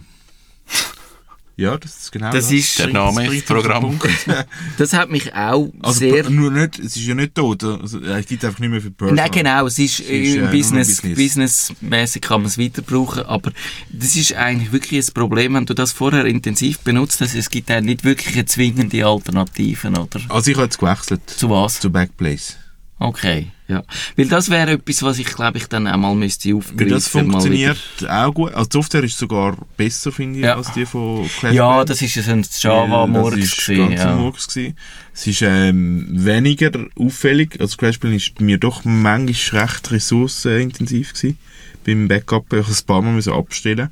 Ja, 1.56 1.76
das 1.76 1.97
ist 2.04 2.12
genau 2.12 2.32
Das 2.32 2.50
ist- 2.50 2.78
Der 2.78 2.88
Name 2.88 3.26
ist 3.35 3.47
Programm. 3.47 3.99
Das 4.78 4.92
hat 4.94 5.11
mich 5.11 5.35
auch 5.35 5.71
Also 5.82 5.99
sehr... 5.99 6.28
nur 6.30 6.50
nicht, 6.50 6.78
es 6.78 6.97
ist 6.97 7.06
ja 7.06 7.14
nicht 7.14 7.35
tot. 7.35 7.62
Also, 7.62 8.00
es 8.00 8.26
gibt 8.26 8.44
einfach 8.44 8.59
nicht 8.59 8.71
mehr 8.71 8.80
für 8.80 8.90
Personal. 8.90 9.25
Nein, 9.26 9.30
genau, 9.32 9.66
es 9.66 9.78
ist, 9.78 10.00
ist, 10.00 10.09
äh, 10.09 10.37
äh, 10.38 10.50
Business, 10.50 11.02
Business. 11.02 11.16
businessmäßig 11.18 12.23
kann 12.23 12.40
man 12.40 12.49
es 12.49 12.59
weiter 12.59 12.80
brauchen, 12.82 13.23
aber 13.25 13.52
das 13.90 14.16
ist 14.16 14.32
eigentlich 14.35 14.73
wirklich 14.73 15.06
ein 15.06 15.12
Problem, 15.12 15.54
wenn 15.54 15.66
du 15.66 15.75
das 15.75 15.92
vorher 15.92 16.25
intensiv 16.25 16.78
benutzt 16.80 17.21
hast, 17.21 17.35
es 17.35 17.50
gibt 17.50 17.71
auch 17.71 17.80
nicht 17.80 18.02
wirklich 18.02 18.35
eine 18.35 18.47
zwingende 18.47 19.04
Alternativen, 19.06 19.97
oder? 19.97 20.21
Also 20.30 20.50
ich 20.50 20.56
habe 20.56 20.64
jetzt 20.64 20.78
gewechselt 20.78 21.21
Zu 21.28 21.50
was? 21.50 21.80
zu 21.80 21.90
Backblaze. 21.90 22.54
Okay, 23.02 23.49
ja. 23.68 23.82
Weil 24.16 24.28
das 24.28 24.49
wäre 24.50 24.73
etwas, 24.73 25.02
was 25.02 25.18
ich 25.18 25.26
glaube 25.26 25.59
ich 25.59 25.66
dann 25.66 25.88
auch 25.88 25.97
mal 25.97 26.14
müsste 26.14 26.54
aufgreifen. 26.54 26.80
Weil 26.80 26.88
das 26.88 27.09
funktioniert 27.09 27.78
auch 28.09 28.32
gut. 28.32 28.54
Also 28.54 28.68
die 28.68 28.76
Software 28.76 29.04
ist 29.04 29.18
sogar 29.18 29.56
besser, 29.76 30.12
finde 30.12 30.38
ich, 30.38 30.44
Ja. 30.44 30.56
als 30.56 30.73
die 30.73 30.87
von. 30.87 31.28
Clash 31.38 31.54
Ja, 31.54 31.85
das 31.85 32.00
ist 32.02 32.14
ja 32.14 32.23
ein 32.32 32.47
Java-Murks 32.59 33.37
Das 33.37 33.44
ist 33.44 33.66
gewesen, 33.66 33.88
ganz 33.88 34.00
ja. 34.00 34.16
Murks 34.16 34.49
gewesen. 34.49 34.76
Es 35.14 35.26
ist 35.26 35.42
ähm, 35.42 36.06
weniger 36.11 36.71
auffällig. 36.97 37.61
Also 37.61 37.76
Crashplan 37.76 38.12
ist 38.14 38.40
mir 38.40 38.59
doch 38.59 38.85
manchmal 38.85 39.62
recht 39.62 39.90
ressourcenintensiv 39.90 41.14
gewesen. 41.14 41.38
Beim 41.85 42.09
Backup 42.09 42.52
ich 42.52 42.68
ein 42.68 42.87
paar 42.87 43.02
Mal 43.02 43.12
müssen 43.12 43.32
abstellen. 43.32 43.90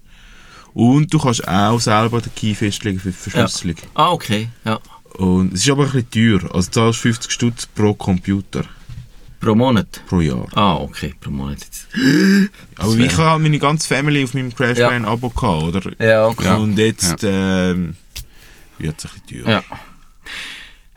Und 0.72 1.12
du 1.12 1.18
kannst 1.18 1.46
auch 1.48 1.80
selber 1.80 2.20
den 2.20 2.34
Key 2.34 2.54
festlegen 2.54 3.00
für 3.00 3.10
die 3.10 3.16
Verschlüsselung. 3.16 3.76
Ah, 3.94 4.10
okay, 4.10 4.48
ja. 4.64 4.78
Und 5.14 5.52
es 5.52 5.62
ist 5.62 5.70
aber 5.70 5.86
ein 5.86 6.04
bisschen 6.04 6.40
teuer. 6.40 6.54
Also 6.54 6.70
zahlst 6.70 7.00
50 7.00 7.32
Stutz 7.32 7.66
pro 7.66 7.92
Computer 7.94 8.64
Pro 9.40 9.54
Monat? 9.54 10.02
pro 10.06 10.20
Jahr. 10.20 10.46
Ah, 10.54 10.74
okay, 10.76 11.14
pro 11.18 11.30
Monat 11.30 11.60
jetzt. 11.60 11.88
Aber 12.76 12.94
ich 12.96 13.16
habe 13.16 13.42
meine 13.42 13.58
ganze 13.58 13.88
Family 13.88 14.22
auf 14.22 14.34
meinem 14.34 14.54
Crashplan-Abo 14.54 15.30
gehabt, 15.30 15.76
oder? 15.76 15.92
Ja, 15.98 16.26
okay. 16.26 16.56
Und 16.56 16.78
jetzt 16.78 17.24
ähm, 17.24 17.96
wird 18.78 18.98
es 18.98 19.06
ein 19.06 19.20
bisschen 19.26 19.44
teuer. 19.44 19.50
Ja. 19.52 19.62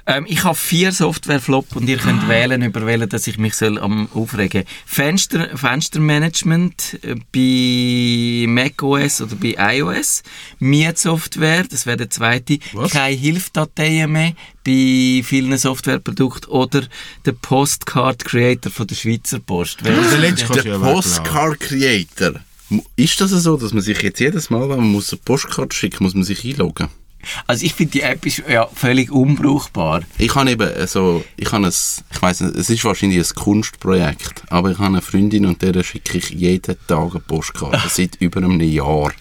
Ähm, 0.06 0.26
ich 0.28 0.44
habe 0.44 0.56
vier 0.56 0.92
Software-Flop 0.92 1.78
und 1.78 1.88
ihr 1.88 1.96
könnt 1.98 2.28
wählen, 2.28 2.62
über 2.62 2.86
welche 2.86 3.08
dass 3.08 3.26
ich 3.26 3.38
mich 3.38 3.54
soll 3.56 3.80
am 3.80 4.10
aufregen 4.13 4.66
Fenster, 4.86 5.56
Fenstermanagement 5.58 7.00
äh, 7.04 7.16
bei 7.32 8.46
macOS 8.52 9.22
oder 9.22 9.36
bei 9.36 9.56
iOS. 9.78 10.24
Mietsoftware, 10.60 11.63
das 11.70 11.86
wäre 11.86 11.96
der 11.98 12.10
zweite. 12.10 12.60
Was? 12.74 12.92
Keine 12.92 13.16
Hilfdateien 13.16 14.12
mehr 14.12 14.34
bei 14.66 15.22
vielen 15.24 15.58
Softwareprodukten. 15.58 16.50
Oder 16.52 16.84
der 17.26 17.32
Postcard 17.34 18.26
Creator 18.26 18.72
von 18.72 18.88
der 18.88 18.96
Schweizer 18.96 19.39
Post. 19.39 19.80
Wer- 19.84 19.94
Der 20.02 20.18
letzte 20.20 20.48
Der 20.54 20.66
weglassen. 20.66 20.82
Postcard 20.94 21.60
Creator. 21.62 22.34
Ist 22.98 23.22
das 23.22 23.32
so, 23.32 23.56
dass 23.56 23.72
man 23.74 23.82
sich 23.84 24.02
jetzt 24.02 24.20
jedes 24.20 24.50
Mal, 24.50 24.68
wenn 24.70 24.78
man 24.80 24.92
muss 24.92 25.13
eine 25.13 25.22
Postkarte 25.24 25.76
schicken 25.76 26.04
muss, 26.04 26.13
man 26.13 26.24
sich 26.24 26.44
einloggen? 26.44 26.88
Also 27.48 27.66
ich 27.66 27.74
finde, 27.74 27.92
die 27.92 28.02
App 28.02 28.26
ist 28.26 28.44
ja 28.50 28.68
völlig 28.74 29.12
unbrauchbar. 29.12 30.02
Ich 30.18 30.34
habe 30.36 30.52
eben 30.52 30.88
so, 30.88 31.24
ich 31.38 31.52
habe 31.52 31.66
ein, 31.68 31.72
ich 31.72 32.22
weiss 32.22 32.42
nicht, 32.42 32.56
es 32.56 32.70
ist 32.70 32.84
wahrscheinlich 32.86 33.20
ein 33.20 33.36
Kunstprojekt, 33.36 34.44
aber 34.50 34.72
ich 34.72 34.78
habe 34.78 34.88
eine 34.88 35.02
Freundin 35.02 35.46
und 35.46 35.62
der 35.62 35.84
schicke 35.84 36.18
ich 36.18 36.30
jeden 36.30 36.78
Tag 36.88 37.12
eine 37.12 37.20
Postkarte, 37.20 37.82
seit 37.90 38.16
über 38.20 38.38
einem 38.38 38.60
Jahr. 38.62 39.12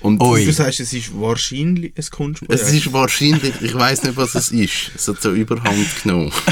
Und 0.00 0.20
Du 0.20 0.52
sagst, 0.52 0.80
es 0.80 0.92
ist 0.92 1.18
wahrscheinlich 1.18 1.92
ein 1.96 2.04
Kunstprojekt. 2.10 2.62
es 2.62 2.72
ist 2.74 2.92
wahrscheinlich, 2.92 3.54
ich 3.62 3.74
weiß 3.74 4.02
nicht, 4.02 4.16
was 4.18 4.34
es 4.34 4.52
ist, 4.52 4.90
es 4.94 5.08
hat 5.08 5.22
so 5.22 5.32
überhand 5.32 6.02
genommen. 6.02 6.30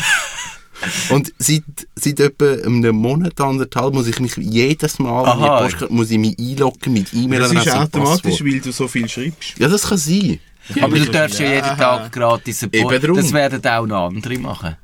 Und 1.11 1.33
seit, 1.39 1.63
seit 1.95 2.21
etwa 2.21 2.53
einem 2.53 2.97
Monat, 2.97 3.41
anderthalb, 3.41 3.95
muss 3.95 4.07
ich 4.07 4.21
mich 4.21 4.37
jedes 4.37 4.99
Mal, 4.99 5.25
wenn 5.25 5.39
ich 5.39 5.45
Aha. 5.45 5.57
eine 5.57 5.65
Postkarte, 5.65 5.95
muss 5.95 6.11
ich 6.11 6.19
mich 6.19 6.39
einloggen 6.39 6.93
mit 6.93 7.07
das 7.07 7.13
E-Mail-Adresse 7.13 7.69
ist 7.69 7.75
und 7.75 7.81
automatisch, 7.83 8.45
weil 8.45 8.61
du 8.61 8.73
so 8.73 8.89
viel 8.89 9.09
schreibst. 9.09 9.59
Ja, 9.59 9.69
das 9.69 9.83
kann 9.89 9.99
sein. 9.99 10.39
Aber 10.81 10.97
du 10.97 11.11
darfst 11.11 11.41
ja 11.41 11.49
jeden 11.49 11.77
Tag 11.77 12.13
gratis 12.13 12.63
eine 12.63 12.73
Eben 12.73 12.89
Post. 12.89 13.19
Das 13.19 13.33
werden 13.33 13.65
auch 13.67 13.87
noch 13.87 14.07
andere 14.09 14.39
machen. 14.39 14.77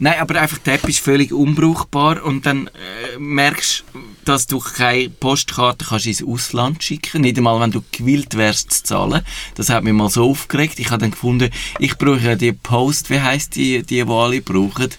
Nein, 0.00 0.14
aber 0.20 0.40
einfach 0.40 0.58
die 0.58 0.70
App 0.70 0.88
ist 0.88 0.98
völlig 0.98 1.32
unbrauchbar 1.32 2.24
und 2.24 2.44
dann 2.44 2.66
äh, 2.66 3.18
merkst 3.18 3.84
dass 4.26 4.46
du 4.46 4.58
keine 4.58 5.08
Postkarte 5.08 5.84
kannst 5.88 6.06
ins 6.06 6.22
Ausland 6.22 6.82
schicken 6.82 7.22
nicht 7.22 7.38
einmal, 7.38 7.60
wenn 7.60 7.70
du 7.70 7.82
gewillt 7.92 8.36
wärst 8.36 8.72
zu 8.72 8.82
zahlen. 8.82 9.22
Das 9.54 9.70
hat 9.70 9.84
mich 9.84 9.92
mal 9.92 10.10
so 10.10 10.28
aufgeregt. 10.28 10.78
Ich 10.78 10.90
habe 10.90 11.00
dann 11.00 11.12
gefunden, 11.12 11.50
ich 11.78 11.96
brauche 11.96 12.20
ja 12.20 12.34
die 12.34 12.52
Post, 12.52 13.08
wie 13.08 13.20
heisst 13.20 13.54
die, 13.54 13.82
die, 13.82 14.04
die 14.04 14.10
alle 14.10 14.42
brauchen? 14.42 14.90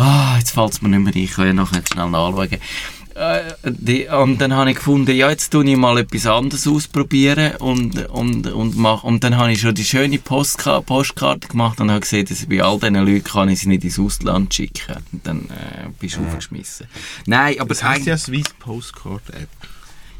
Ah, 0.00 0.36
jetzt 0.38 0.52
fällt 0.52 0.72
es 0.72 0.80
mir 0.80 0.88
nicht 0.88 1.00
mehr 1.00 1.14
ein. 1.14 1.24
Ich 1.24 1.32
kann 1.32 1.46
ja 1.46 1.52
nachher 1.52 1.82
schnell 1.92 2.08
nachschauen. 2.08 2.58
Äh, 3.14 3.52
die, 3.64 4.06
und 4.06 4.40
dann 4.40 4.54
habe 4.54 4.70
ich 4.70 4.76
gefunden, 4.76 5.14
ja, 5.14 5.28
jetzt 5.28 5.50
tue 5.50 5.68
ich 5.68 5.76
mal 5.76 5.98
etwas 5.98 6.26
anderes 6.26 6.66
ausprobieren 6.66 7.56
und, 7.56 8.08
und, 8.08 8.46
und, 8.46 8.78
mach, 8.78 9.02
und 9.02 9.22
dann 9.24 9.36
habe 9.36 9.52
ich 9.52 9.60
schon 9.60 9.74
die 9.74 9.84
schöne 9.84 10.18
Postka 10.18 10.80
Postkarte 10.80 11.48
gemacht 11.48 11.80
und 11.80 11.90
habe 11.90 12.00
gesehen, 12.00 12.24
dass 12.26 12.46
bei 12.46 12.62
all 12.62 12.78
diesen 12.78 12.94
Leuten 12.94 13.24
kann 13.24 13.50
ich 13.50 13.60
sie 13.60 13.68
nicht 13.68 13.84
ins 13.84 13.98
Ausland 13.98 14.54
schicken. 14.54 14.96
Und 15.12 15.26
dann 15.26 15.40
äh, 15.50 15.88
bist 15.98 16.16
du 16.16 16.24
aufgeschmissen. 16.24 16.86
Nein, 17.26 17.60
aber 17.60 17.68
Das 17.68 17.84
heisst 17.84 18.06
ja 18.06 18.16
Swiss 18.16 18.46
Postcard 18.58 19.28
App. 19.34 19.48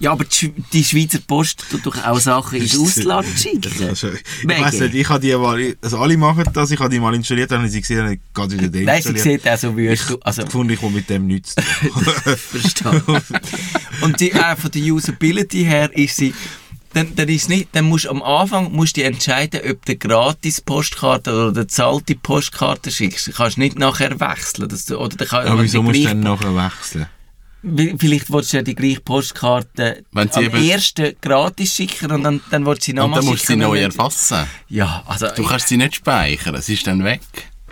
Ja, 0.00 0.12
aber 0.12 0.24
die, 0.24 0.30
Schwe- 0.34 0.52
die 0.72 0.82
Schweizer 0.84 1.18
Post 1.26 1.64
tut 1.70 1.86
doch 1.86 2.04
auch 2.04 2.18
Sachen 2.18 2.58
ins 2.60 2.78
Ausland 2.78 3.26
schicken. 3.38 3.88
Also, 3.88 4.08
ich 4.08 4.48
weiss 4.48 4.80
nicht, 4.80 4.94
ich 4.94 5.08
habe 5.08 5.20
die 5.20 5.34
mal, 5.36 5.76
also 5.82 5.98
alle 5.98 6.16
machen 6.16 6.44
das, 6.52 6.70
ich 6.70 6.80
habe 6.80 6.88
die 6.90 6.98
mal 6.98 7.14
installiert, 7.14 7.50
dann 7.50 7.58
habe 7.58 7.66
ich 7.68 7.72
sie 7.74 7.80
gesehen, 7.80 7.98
dann 7.98 8.12
ich 8.14 8.20
gerade 8.34 8.52
wieder 8.52 8.62
Nein, 8.64 9.02
sie 9.02 9.12
deinstalliert. 9.12 9.22
sieht 9.42 9.48
auch 9.48 9.58
so 9.58 9.76
wüst 9.76 10.10
aus. 10.12 10.18
Also, 10.22 10.40
Ich 10.42 10.46
gefunden, 10.46 10.72
ich 10.72 10.80
komme 10.80 10.96
mit 10.96 11.08
dem 11.10 11.26
nichts 11.26 11.54
zu 11.54 11.60
tun. 11.62 12.36
Verstanden. 12.36 13.18
Und 14.02 14.20
die, 14.20 14.32
äh, 14.32 14.56
von 14.56 14.70
der 14.70 14.82
Usability 14.82 15.64
her 15.64 15.90
ist 15.96 16.16
sie, 16.16 16.34
dann, 16.92 17.14
dann 17.14 17.28
ist 17.28 17.48
nicht, 17.48 17.68
dann 17.72 17.84
musst 17.84 18.06
du 18.06 18.10
am 18.10 18.20
Anfang 18.22 18.72
musst 18.72 18.96
du 18.96 19.04
entscheiden, 19.04 19.60
ob 19.70 19.84
du 19.86 19.96
gratis 19.96 20.60
Postkarte 20.60 21.30
oder 21.32 21.60
eine 21.60 21.66
zahlte 21.68 22.16
Postkarte 22.16 22.90
schickst. 22.90 23.28
Du 23.28 23.32
kannst 23.32 23.58
nicht 23.58 23.78
nachher 23.78 24.18
wechseln. 24.18 24.68
Dass 24.68 24.86
du, 24.86 24.96
oder 24.98 25.16
dann 25.16 25.28
kann, 25.28 25.46
Aber 25.46 25.62
wieso 25.62 25.82
musst 25.84 26.00
du 26.00 26.04
dann 26.04 26.20
nachher 26.20 26.54
wechseln? 26.56 27.06
Vielleicht 27.62 28.32
willst 28.32 28.52
du 28.52 28.56
ja 28.58 28.62
die 28.62 28.74
gleiche 28.74 29.00
Postkarte 29.00 30.04
Wenn 30.12 30.30
am 30.32 30.44
ersten 30.54 31.14
gratis 31.20 31.74
schicken 31.74 32.10
und 32.10 32.22
dann, 32.24 32.40
dann 32.50 32.64
willst 32.64 32.82
du 32.82 32.86
sie 32.86 32.90
Und 32.92 32.96
nochmal 32.98 33.20
dann 33.20 33.26
musst 33.26 33.42
du 33.42 33.46
sie 33.48 33.52
schicken. 33.52 33.60
neu 33.60 33.84
und- 33.84 33.96
erfassen. 33.98 34.46
Ja, 34.68 35.02
also, 35.06 35.28
Du 35.36 35.44
kannst 35.44 35.68
sie 35.68 35.76
nicht 35.76 35.96
speichern, 35.96 36.54
es 36.54 36.68
ist 36.70 36.86
dann 36.86 37.04
weg. 37.04 37.20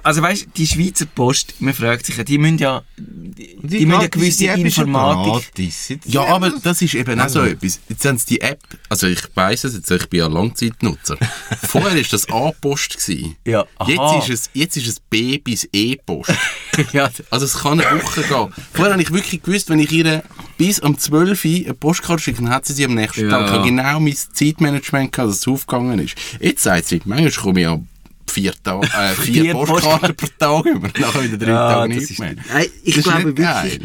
Also 0.09 0.23
weißt 0.23 0.47
du, 0.47 0.51
die 0.57 0.67
Schweizer 0.67 1.05
Post, 1.07 1.55
man 1.61 1.75
fragt 1.75 2.07
sich 2.07 2.17
ja, 2.17 2.25
die 2.25 2.39
müssen 2.39 2.59
ja, 2.59 2.83
die, 2.97 3.57
die, 3.63 3.85
müssen 3.87 4.01
eine 4.01 4.09
gratis- 4.09 4.11
gewisse 4.11 4.39
die 4.39 4.45
ja 4.47 4.55
Informatik. 4.55 5.71
Ja, 6.07 6.25
aber 6.27 6.51
das 6.63 6.81
ist 6.83 6.95
eben 6.95 7.21
auch 7.21 7.29
so 7.29 7.41
Also. 7.41 7.53
etwas. 7.53 7.79
Jetzt 7.89 8.05
haben 8.07 8.17
sie 8.19 8.27
die 8.27 8.41
App, 8.41 8.61
also 8.89 9.07
ich 9.07 9.21
weiss 9.35 9.65
es 9.65 9.75
jetzt, 9.75 9.91
ich 9.91 10.09
bin 10.09 10.21
ja 10.21 10.27
Langzeitnutzer. 10.27 11.17
Vorher 11.69 11.95
war 11.95 12.03
das 12.11 12.29
A-Post. 12.31 12.97
Ja, 13.45 13.67
aha. 13.77 13.91
Jetzt 14.19 14.29
ist 14.31 14.41
es, 14.41 14.51
jetzt 14.55 14.77
ist 14.79 14.87
es 14.89 15.01
B 15.01 15.39
bis 15.39 15.69
E-Post. 15.73 16.33
ja, 16.93 17.11
Also 17.31 17.45
es 17.45 17.59
kann 17.59 17.81
eine 17.81 18.03
Woche 18.03 18.23
gehen. 18.23 18.49
Vorher 18.73 18.93
habe 18.95 19.03
ich 19.03 19.13
wirklich 19.13 19.43
gewusst, 19.43 19.69
wenn 19.69 19.79
ich 19.79 19.93
ihr 19.93 20.23
bis 20.57 20.81
um 20.81 20.97
12 20.99 21.45
Uhr 21.45 21.51
eine 21.67 21.75
Postkarte 21.75 22.23
schicken, 22.23 22.47
dann 22.47 22.55
hat 22.55 22.65
sie 22.67 22.73
sie 22.73 22.85
am 22.85 22.95
nächsten 22.95 23.29
Ja. 23.29 23.31
Tag. 23.31 23.47
Ich 23.47 23.53
habe 23.53 23.65
genau 23.65 24.01
mein 24.01 24.17
Zeitmanagement 24.33 25.13
gehabt, 25.13 25.31
dass 25.31 25.39
es 25.41 25.49
aufgegangen 25.49 25.99
ist. 25.99 26.15
Jetzt 26.41 26.63
sagt 26.63 26.87
sie, 26.87 27.01
manchmal 27.05 27.31
komme 27.33 27.61
ich 27.61 27.65
ja 27.67 27.79
vier, 28.29 28.53
Tage, 28.63 28.87
äh, 28.97 29.15
vier, 29.15 29.43
Vier 29.43 29.53
Postkarten 29.55 30.15
pro 30.17 30.27
Tag 30.39 30.65
über. 30.67 30.89
Nachher 30.99 31.25
wieder 31.25 31.37
drei 31.39 31.51
Ja, 31.51 31.73
Tage 31.75 31.95
das 31.95 32.01
nicht 32.03 32.11
ist- 32.13 32.19
mehr. 32.21 32.35
Nein, 32.53 32.67
ich 32.85 32.95
Das 32.95 32.97
ist 32.97 33.03
glaube 33.05 33.19
nicht 33.25 33.39
wirklich, 33.39 33.79
geil. 33.79 33.81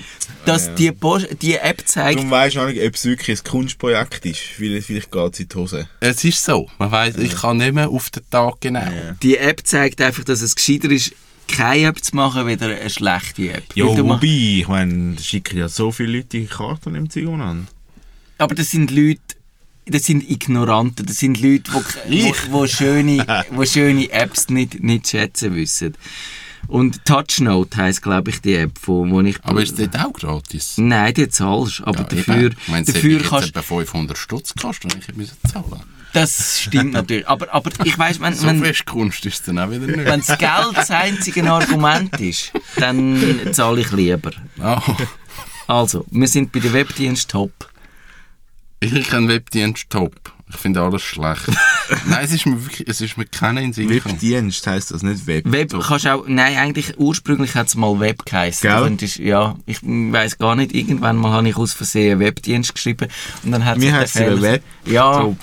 dass 0.45 0.75
die, 0.75 0.91
Post, 0.91 1.27
die 1.41 1.55
App 1.55 1.81
zeigt, 1.85 2.19
du 2.21 2.35
auch 2.35 2.67
nicht, 2.67 2.81
ob 2.85 2.93
es 2.95 3.05
wirklich 3.05 3.39
ein 3.39 3.43
Kunstprojekt 3.43 4.25
ist. 4.25 4.39
Vielleicht, 4.39 4.87
vielleicht 4.87 5.11
geht 5.11 5.33
es 5.33 5.39
in 5.39 5.47
die 5.49 5.55
Hose. 5.55 5.87
Es 5.99 6.23
ist 6.23 6.43
so. 6.43 6.69
Man 6.77 6.91
weiss, 6.91 7.15
ich 7.17 7.35
kann 7.35 7.57
nicht 7.57 7.73
mehr 7.73 7.89
auf 7.89 8.09
den 8.09 8.23
Tag 8.29 8.61
genau. 8.61 8.81
die 9.21 9.37
App 9.37 9.61
zeigt 9.65 10.01
einfach, 10.01 10.23
dass 10.23 10.41
es 10.41 10.55
gescheiter 10.55 10.89
ist, 10.91 11.13
keine 11.47 11.87
App 11.87 12.03
zu 12.03 12.15
machen, 12.15 12.47
wieder 12.47 12.67
eine 12.67 12.89
schlechte 12.89 13.51
App. 13.51 13.63
Ja, 13.75 13.85
wobei, 13.85 14.25
ich 14.27 14.67
meine, 14.67 15.17
schicken 15.19 15.57
ja 15.57 15.67
so 15.67 15.91
viele 15.91 16.17
Leute 16.17 16.27
die 16.39 16.45
Karten 16.45 16.95
im 16.95 17.09
Zeug 17.09 17.27
an. 17.27 17.67
Aber 18.37 18.55
das 18.55 18.71
sind 18.71 18.91
Leute, 18.91 19.19
das 19.85 20.05
sind 20.05 20.29
Ignoranten, 20.29 21.05
das 21.05 21.17
sind 21.17 21.41
Leute, 21.41 21.71
die, 22.09 22.19
Ich? 22.29 22.51
wo, 22.51 22.59
wo, 22.59 22.67
schöne, 22.67 23.25
wo 23.51 23.65
schöne 23.65 24.09
Apps 24.11 24.49
nicht, 24.49 24.83
nicht 24.83 25.07
schätzen 25.07 25.55
wissen. 25.55 25.95
Und 26.67 27.03
TouchNote 27.05 27.75
heisst, 27.77 28.01
glaube 28.01 28.31
ich, 28.31 28.39
die 28.41 28.55
App, 28.55 28.71
wo, 28.83 29.07
wo 29.09 29.19
ich... 29.21 29.37
Aber 29.43 29.61
ist 29.61 29.77
das 29.77 29.89
auch 30.01 30.13
gratis? 30.13 30.75
Nein, 30.77 31.13
die 31.13 31.27
zahlst 31.27 31.81
aber 31.81 31.99
Ja, 31.99 32.03
dafür, 32.05 32.35
eben. 32.51 32.55
Hätte 32.67 32.93
dafür 32.93 33.19
mich 33.19 33.27
kannst 33.27 33.49
etwa 33.49 33.61
500 33.61 34.17
Stutz 34.17 34.53
gekostet, 34.53 34.93
wenn 34.93 35.01
ich 35.01 35.15
müssen 35.15 35.37
zahlen 35.51 35.81
Das 36.13 36.61
stimmt 36.61 36.93
natürlich. 36.93 37.27
Aber, 37.27 37.53
aber 37.53 37.69
ich 37.83 37.99
weiss, 37.99 38.21
wenn, 38.21 38.33
So 38.33 38.47
wenn, 38.47 38.63
Kunst 38.85 39.25
ist 39.25 39.33
es 39.39 39.43
dann 39.43 39.59
auch 39.59 39.71
wieder 39.71 39.87
nicht. 39.87 40.05
wenn 40.05 40.21
das 40.25 40.37
Geld 40.37 40.75
das 40.75 40.89
einzige 40.89 41.51
Argument 41.51 42.17
ist, 42.21 42.53
dann 42.77 43.19
zahle 43.51 43.81
ich 43.81 43.91
lieber. 43.91 44.31
Ah, 44.59 44.81
Also, 45.67 46.05
wir 46.11 46.27
sind 46.27 46.51
bei 46.53 46.59
der 46.59 46.71
Webdienst 46.71 47.29
top. 47.29 47.51
Ich 48.91 49.09
kenne 49.09 49.27
Webdienst 49.27 49.89
top. 49.89 50.33
Ich 50.49 50.59
finde 50.59 50.81
alles 50.81 51.01
schlecht. 51.01 51.47
Nein, 52.05 52.25
es 52.25 52.31
ist 52.31 52.45
mir 52.45 52.63
wirklich, 52.63 52.87
es 52.87 53.01
ist 53.01 53.17
mir 53.17 53.25
keiner 53.25 53.61
in 53.61 53.73
Sinn. 53.73 53.89
Webdienst 53.89 54.65
heisst 54.67 54.91
das 54.91 55.01
nicht 55.01 55.25
Web. 55.25 55.51
Web 55.51 55.73
kannst 55.87 56.07
auch, 56.07 56.25
nein, 56.27 56.57
eigentlich 56.57 56.99
ursprünglich 56.99 57.55
hat 57.55 57.67
es 57.67 57.75
mal 57.75 57.99
Web 57.99 58.25
geheißen. 58.25 58.61
Gell? 58.69 58.77
Du 58.77 58.83
könntest- 58.83 59.17
ja, 59.17 59.55
ich 59.65 59.79
weiß 59.81 60.37
gar 60.37 60.55
nicht, 60.55 60.73
irgendwann 60.75 61.17
mal 61.17 61.31
habe 61.31 61.49
ich 61.49 61.55
aus 61.55 61.73
Versehen 61.73 62.19
Webdienst 62.19 62.75
geschrieben 62.75 63.07
und 63.43 63.51
dann 63.51 63.65
hat 63.65 63.77
Mir 63.77 63.85
sich 63.85 63.91
der 63.91 63.99
heisst 63.99 64.15
es 64.15 64.41
Web. 64.41 64.63
Ja. 64.85 65.35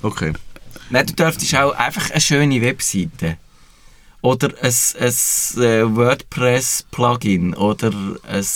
Okay. 0.00 0.32
nein, 0.90 1.06
du 1.06 1.12
dürftest 1.14 1.54
auch 1.56 1.72
einfach 1.72 2.10
eine 2.10 2.20
schöne 2.20 2.60
Webseite. 2.62 3.36
Oder 4.22 4.48
ein, 4.62 4.72
ein 5.00 5.62
äh, 5.62 5.96
WordPress-Plugin 5.96 7.54
oder 7.54 7.92
ein... 8.26 8.46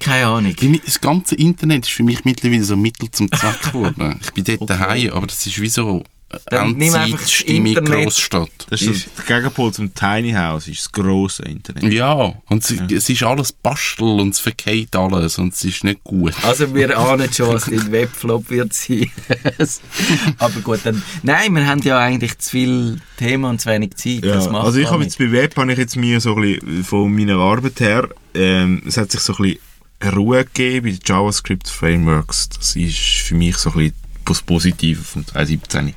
Keine 0.00 0.26
Ahnung. 0.26 0.56
Das 0.84 1.00
ganze 1.00 1.36
Internet 1.36 1.86
ist 1.86 1.92
für 1.92 2.02
mich 2.02 2.24
mittlerweile 2.24 2.64
so 2.64 2.76
Mittel 2.76 3.10
zum 3.10 3.30
Zweck 3.30 3.62
geworden. 3.62 4.18
Ich 4.22 4.32
bin 4.32 4.44
dort 4.44 4.68
daheim, 4.68 5.12
aber 5.12 5.26
das 5.26 5.46
ist 5.46 5.60
wie 5.60 5.68
so 5.68 6.02
Endzeitstimmung. 6.50 7.74
Großstadt. 7.74 8.50
Das 8.70 8.82
ist 8.82 9.08
der 9.18 9.40
Gegenpol 9.40 9.72
zum 9.72 9.92
Tiny 9.94 10.32
House, 10.32 10.68
ist 10.68 10.80
das 10.80 10.92
grosse 10.92 11.42
Internet. 11.42 11.92
Ja, 11.92 12.34
und 12.48 12.62
es, 12.62 12.70
es 12.70 13.08
ist 13.10 13.22
alles 13.24 13.52
Bastel 13.52 14.20
und 14.20 14.30
es 14.30 14.38
verkehrt 14.38 14.94
alles 14.94 15.38
und 15.38 15.54
es 15.54 15.64
ist 15.64 15.82
nicht 15.82 16.04
gut. 16.04 16.32
Also 16.44 16.72
wir 16.72 16.96
ahnen 16.98 17.32
schon, 17.32 17.48
was 17.54 17.66
ein 17.66 17.90
Webflop 17.90 18.48
wird 18.48 18.72
sein. 18.72 19.10
Aber 20.38 20.60
gut, 20.60 20.80
dann... 20.84 21.02
Nein, 21.24 21.52
wir 21.52 21.66
haben 21.66 21.82
ja 21.82 21.98
eigentlich 21.98 22.38
zu 22.38 22.50
viel 22.50 23.00
Thema 23.16 23.50
und 23.50 23.60
zu 23.60 23.68
wenig 23.68 23.96
Zeit. 23.96 24.24
Ja, 24.24 24.38
also 24.38 24.78
ich 24.78 24.88
habe 24.88 25.02
jetzt 25.02 25.18
bei 25.18 25.32
Web 25.32 25.56
habe 25.56 25.72
ich 25.72 25.78
jetzt 25.78 25.96
mir 25.96 26.20
so 26.20 26.36
ein 26.36 26.42
bisschen 26.42 26.84
von 26.84 27.12
meiner 27.12 27.38
Arbeit 27.38 27.80
her, 27.80 28.08
ähm, 28.34 28.82
es 28.86 28.96
hat 28.96 29.10
sich 29.10 29.20
so 29.20 29.34
ein 29.34 29.42
bisschen 29.42 29.60
Ruhe 30.04 30.44
gegeben 30.44 30.86
bei 30.86 30.90
den 30.92 31.00
JavaScript 31.04 31.68
Frameworks. 31.68 32.48
Das 32.50 32.76
ist 32.76 32.96
für 32.96 33.34
mich 33.34 33.56
so 33.56 33.70
ein 33.70 33.76
bisschen 33.76 33.94
das 34.24 34.42
Positive 34.42 35.02
von 35.02 35.26
2017. 35.26 35.94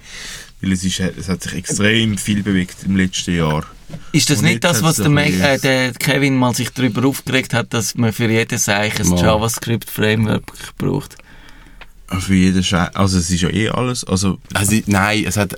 Weil 0.62 0.72
es, 0.72 0.84
ist, 0.84 1.00
es 1.00 1.28
hat 1.28 1.44
sich 1.44 1.54
extrem 1.54 2.18
viel 2.18 2.42
bewegt 2.42 2.78
im 2.86 2.96
letzten 2.96 3.36
Jahr. 3.36 3.66
Ist 4.12 4.30
das 4.30 4.40
Und 4.40 4.46
nicht 4.46 4.64
das, 4.64 4.82
was 4.82 4.96
der, 4.96 5.10
Meg, 5.10 5.40
äh, 5.40 5.58
der 5.60 5.92
Kevin 5.94 6.38
mal 6.38 6.56
sich 6.56 6.70
darüber 6.70 7.06
aufgeregt 7.06 7.54
hat, 7.54 7.74
dass 7.74 7.96
man 7.96 8.14
für 8.14 8.30
jedes 8.30 8.64
Zeichen 8.64 9.12
ein. 9.12 9.18
JavaScript-Framework 9.18 10.78
braucht? 10.78 11.18
Für 12.20 12.36
jeden 12.36 12.64
Schei 12.64 12.88
also 12.94 13.18
es 13.18 13.32
ist 13.32 13.42
ja 13.42 13.50
eh 13.50 13.70
alles, 13.70 14.04
also 14.04 14.40
Also, 14.54 14.80
nein, 14.86 15.24
es 15.26 15.38
hat, 15.38 15.56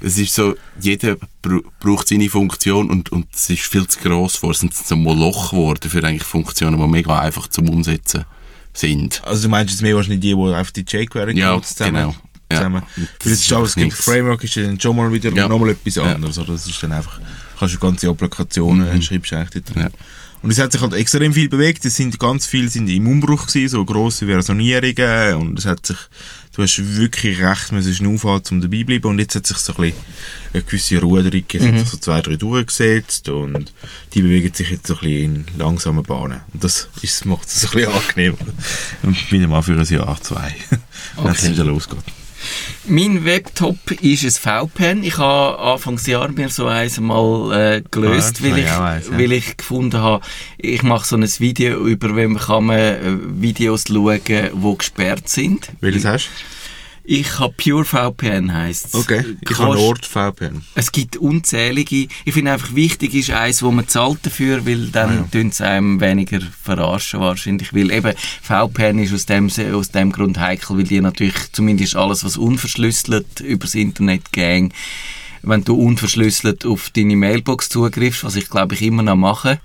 es 0.00 0.18
ist 0.18 0.34
so, 0.34 0.54
jeder 0.80 1.16
br 1.40 1.60
braucht 1.80 2.08
seine 2.08 2.28
Funktion 2.28 2.90
und, 2.90 3.10
und 3.10 3.26
es 3.34 3.48
ist 3.48 3.62
viel 3.62 3.86
zu 3.86 3.98
gross 4.00 4.36
vor. 4.36 4.50
Es 4.50 4.58
sind 4.58 4.74
so 4.74 4.96
Moloch 4.96 5.50
geworden 5.50 5.88
für 5.88 6.02
eigentlich 6.04 6.24
Funktionen, 6.24 6.78
die 6.78 6.86
mega 6.86 7.18
einfach 7.18 7.46
zum 7.48 7.68
Umsetzen 7.68 8.24
sind. 8.74 9.22
Also 9.24 9.44
du 9.44 9.48
meinst 9.48 9.72
jetzt 9.72 9.82
mehr 9.82 9.94
wahrscheinlich 9.96 10.20
die, 10.20 10.34
die 10.34 10.54
einfach 10.54 10.72
die 10.72 10.84
jQuery 10.86 11.38
Ja, 11.38 11.60
zusammen, 11.62 11.94
genau. 11.94 12.14
Ja. 12.50 12.58
zusammen. 12.58 12.82
Weil 12.96 13.32
das 13.32 13.48
JavaScript 13.48 13.86
nichts. 13.86 14.04
Framework 14.04 14.44
ist 14.44 14.54
ja 14.56 14.62
dann 14.64 14.80
schon 14.80 14.96
mal 14.96 15.12
wieder 15.12 15.30
Ja. 15.32 15.48
nochmal 15.48 15.70
etwas 15.70 15.98
anderes. 15.98 16.38
Oder? 16.38 16.52
Das 16.52 16.66
ist 16.66 16.82
dann 16.82 16.92
einfach, 16.92 17.20
kannst 17.58 17.74
du 17.74 17.78
ganze 17.78 18.08
Applikationen 18.08 18.94
mhm. 18.94 19.02
schreibst 19.02 19.32
eigentlich 19.32 19.64
drin. 19.64 19.82
Ja. 19.84 19.88
Und 20.42 20.50
es 20.50 20.58
hat 20.58 20.72
sich 20.72 20.80
halt 20.80 20.92
extrem 20.92 21.32
viel 21.32 21.48
bewegt. 21.48 21.84
Es 21.84 21.96
sind 21.96 22.18
ganz 22.18 22.46
viele 22.46 22.68
sind 22.68 22.88
im 22.88 23.06
Umbruch 23.06 23.46
gewesen, 23.46 23.68
so 23.68 23.84
grosse 23.84 24.26
Versionierungen. 24.26 25.34
Und 25.34 25.58
es 25.58 25.66
hat 25.66 25.84
sich, 25.84 25.96
du 26.54 26.62
hast 26.62 26.78
wirklich 26.96 27.40
recht 27.42 27.72
müssen 27.72 27.94
schnaufen, 27.94 28.40
um 28.50 28.60
dabei 28.60 28.78
zu 28.78 28.84
bleiben. 28.86 29.06
Und 29.08 29.18
jetzt 29.18 29.34
hat 29.34 29.46
sich 29.46 29.56
so 29.56 29.74
ein 29.74 29.82
bisschen 29.82 29.98
eine 30.54 30.62
gewisse 30.62 31.00
gegeben. 31.00 31.64
Es 31.64 31.72
hat 31.72 31.78
sich 31.80 31.88
so 31.88 31.96
zwei, 31.98 32.20
drei 32.20 32.36
durchgesetzt. 32.36 33.28
Und 33.28 33.72
die 34.14 34.22
bewegen 34.22 34.54
sich 34.54 34.70
jetzt 34.70 34.86
so 34.86 34.94
ein 34.94 35.00
bisschen 35.00 35.46
in 35.52 35.58
langsamen 35.58 36.04
Bahnen. 36.04 36.40
Und 36.52 36.62
das 36.62 36.88
ist, 37.02 37.24
macht 37.26 37.48
es 37.48 37.64
ein 37.64 37.70
bisschen 37.72 37.92
angenehm. 37.92 38.36
Und 39.02 39.30
bin 39.30 39.48
mal 39.48 39.62
für 39.62 39.72
ein 39.78 39.84
Jahr, 39.84 40.20
zwei. 40.22 40.54
Wenn 41.16 41.32
es 41.32 41.42
Okay. 41.42 41.52
wieder 41.52 41.64
losgeht. 41.64 41.98
Mein 42.86 43.24
Webtop 43.24 43.90
ist 44.00 44.24
ein 44.24 44.68
VPN. 44.68 45.02
Ich 45.02 45.18
habe 45.18 45.58
Anfangsjahr 45.58 46.28
mir 46.30 46.48
so 46.48 46.66
eins 46.66 46.98
mal 47.00 47.52
äh, 47.76 47.82
gelöst, 47.90 48.38
Ah, 48.40 48.44
weil, 48.44 48.58
ja, 48.58 48.64
ich, 48.64 48.80
weiss, 48.80 49.08
ja. 49.10 49.18
weil 49.18 49.32
ich 49.32 49.56
gefunden 49.56 49.98
habe, 50.00 50.24
ich 50.56 50.82
mache 50.82 51.06
so 51.06 51.16
ein 51.16 51.22
Video 51.38 51.84
über, 51.86 52.14
wenn 52.16 52.32
man 52.32 52.42
kann 52.42 52.64
man 52.64 52.78
äh, 52.78 53.00
Videos 53.42 53.84
schauen, 53.88 54.20
die 54.26 54.78
gesperrt 54.78 55.28
sind. 55.28 55.70
Welches 55.80 56.04
hast 56.04 56.28
du? 56.28 56.30
Ich 57.10 57.38
habe 57.38 57.54
Pure 57.56 57.86
VPN 57.86 58.52
heisst 58.52 58.94
Okay. 58.94 59.24
Ich 59.40 59.58
habe 59.58 59.76
NordVPN. 59.76 60.62
Es 60.74 60.92
gibt 60.92 61.16
unzählige. 61.16 62.06
Ich 62.26 62.34
finde 62.34 62.52
einfach 62.52 62.74
wichtig 62.74 63.14
ist 63.14 63.30
eins, 63.30 63.62
wo 63.62 63.70
man 63.70 63.88
zahlt 63.88 64.18
dafür, 64.26 64.66
weil 64.66 64.88
dann 64.88 65.10
Ah, 65.10 65.28
ja. 65.32 65.50
sie 65.50 65.64
einem 65.66 66.02
weniger 66.02 66.40
verarschen 66.62 67.20
wahrscheinlich. 67.20 67.72
Weil 67.72 67.90
eben 67.92 68.12
VPN 68.42 68.98
ist 68.98 69.14
aus 69.14 69.24
dem, 69.24 69.48
aus 69.74 69.90
dem 69.90 70.12
Grund 70.12 70.38
heikel, 70.38 70.76
weil 70.76 70.84
die 70.84 71.00
natürlich 71.00 71.50
zumindest 71.52 71.96
alles, 71.96 72.24
was 72.24 72.36
unverschlüsselt 72.36 73.40
übers 73.40 73.74
Internet 73.74 74.30
gehen, 74.30 74.74
wenn 75.42 75.64
du 75.64 75.76
unverschlüsselt 75.76 76.66
auf 76.66 76.90
deine 76.90 77.16
Mailbox 77.16 77.70
zugriffst, 77.70 78.22
was 78.22 78.36
ich 78.36 78.50
glaube 78.50 78.74
ich 78.74 78.82
immer 78.82 79.02
noch 79.02 79.16
mache, 79.16 79.60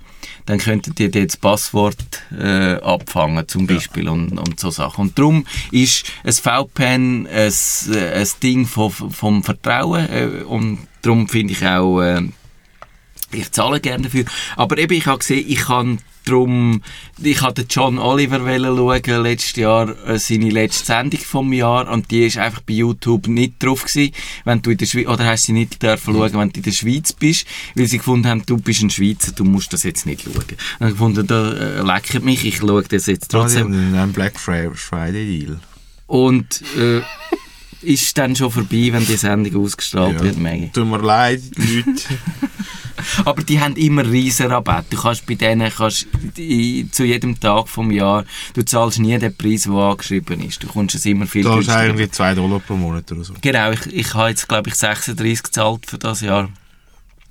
dann 0.46 0.58
könnten 0.58 0.94
die 0.94 1.10
dir 1.10 1.26
das 1.26 1.36
Passwort 1.36 2.22
äh, 2.38 2.74
abfangen 2.74 3.46
zum 3.48 3.66
Beispiel 3.66 4.08
und, 4.08 4.38
und 4.38 4.60
so 4.60 4.70
Sachen. 4.70 5.02
Und 5.02 5.18
darum 5.18 5.46
ist 5.70 6.06
ein 6.24 6.32
VPN 6.32 7.26
ein, 7.26 7.52
äh, 7.92 8.12
ein 8.12 8.28
Ding 8.42 8.66
vom, 8.66 8.90
vom 8.90 9.42
Vertrauen 9.42 10.08
äh, 10.10 10.42
und 10.44 10.78
darum 11.02 11.28
finde 11.28 11.52
ich 11.52 11.66
auch, 11.66 12.00
äh, 12.00 12.22
ich 13.32 13.50
zahle 13.52 13.80
gerne 13.80 14.04
dafür. 14.04 14.24
Aber 14.56 14.78
eben, 14.78 14.94
ich 14.94 15.06
habe 15.06 15.18
gesehen, 15.18 15.44
ich 15.48 15.60
kann 15.60 15.98
drum, 16.24 16.82
ich 17.22 17.40
hatte 17.42 17.64
John 17.68 17.98
Oliver 17.98 18.38
schauen, 18.40 19.22
letztes 19.22 19.56
Jahr, 19.56 19.94
äh, 20.06 20.18
seine 20.18 20.50
letzte 20.50 20.86
Sendung 20.86 21.20
vom 21.20 21.52
Jahr, 21.52 21.90
und 21.90 22.10
die 22.10 22.24
ist 22.26 22.38
einfach 22.38 22.60
bei 22.60 22.74
YouTube 22.74 23.28
nicht 23.28 23.62
drauf 23.62 23.84
gewesen, 23.84 24.12
wenn 24.44 24.62
du 24.62 24.70
in 24.70 24.78
der 24.78 24.86
Schweiz, 24.86 25.06
oder 25.06 25.24
hast 25.26 25.44
sie 25.44 25.52
nicht 25.52 25.82
dürfen 25.82 26.14
schauen, 26.14 26.32
wenn 26.34 26.50
du 26.50 26.56
in 26.58 26.62
der 26.62 26.72
Schweiz 26.72 27.12
bist, 27.12 27.46
weil 27.74 27.86
sie 27.86 27.98
gefunden 27.98 28.26
haben, 28.28 28.42
du 28.46 28.56
bist 28.58 28.82
ein 28.82 28.90
Schweizer, 28.90 29.32
du 29.32 29.44
musst 29.44 29.72
das 29.72 29.82
jetzt 29.82 30.06
nicht 30.06 30.22
schauen. 30.22 30.34
Und 30.34 30.80
habe 30.80 30.90
gefunden, 30.92 31.26
da 31.26 31.52
äh, 31.52 31.80
leckert 31.82 32.24
mich, 32.24 32.44
ich 32.44 32.56
schaue 32.56 32.82
das 32.82 33.06
jetzt 33.06 33.30
Trotzdem 33.30 33.68
trotzdem. 33.72 33.94
ein 33.94 34.12
Black 34.12 34.38
Fri- 34.38 34.70
Friday 34.74 35.38
Deal. 35.40 35.60
Und, 36.06 36.62
äh, 36.78 37.00
ist 37.84 38.16
dann 38.18 38.34
schon 38.36 38.50
vorbei, 38.50 38.88
wenn 38.92 39.06
die 39.06 39.16
Sendung 39.16 39.64
ausgestrahlt 39.64 40.22
wird, 40.22 40.38
Maggie. 40.38 40.70
Tut 40.72 40.86
mir 40.86 40.98
leid, 40.98 41.42
Leute. 41.56 42.00
Aber 43.24 43.42
die 43.42 43.60
haben 43.60 43.76
immer 43.76 44.06
riesen 44.08 44.46
Rabatt. 44.46 44.86
Du 44.90 44.96
kannst 44.96 45.26
bei 45.26 45.34
denen 45.34 45.70
kannst 45.70 46.06
die, 46.36 46.88
zu 46.90 47.04
jedem 47.04 47.38
Tag 47.38 47.68
vom 47.68 47.90
Jahr, 47.90 48.24
du 48.54 48.64
zahlst 48.64 48.98
nie 49.00 49.18
den 49.18 49.36
Preis, 49.36 49.62
der 49.64 49.72
angeschrieben 49.72 50.40
ist. 50.42 50.62
Du 50.62 50.68
kommst 50.68 50.94
es 50.94 51.04
immer 51.04 51.26
viel 51.26 51.42
Du 51.42 51.50
hast 51.50 51.56
günstiger. 51.56 51.80
eigentlich 51.80 52.12
2 52.12 52.34
Dollar 52.34 52.60
pro 52.60 52.76
Monat 52.76 53.10
oder 53.12 53.24
so. 53.24 53.34
Genau, 53.40 53.72
ich, 53.72 53.86
ich 53.86 54.14
habe 54.14 54.30
jetzt 54.30 54.48
glaube 54.48 54.68
ich 54.70 54.74
36 54.76 55.42
gezahlt 55.42 55.86
für 55.86 55.98
das 55.98 56.20
Jahr. 56.20 56.48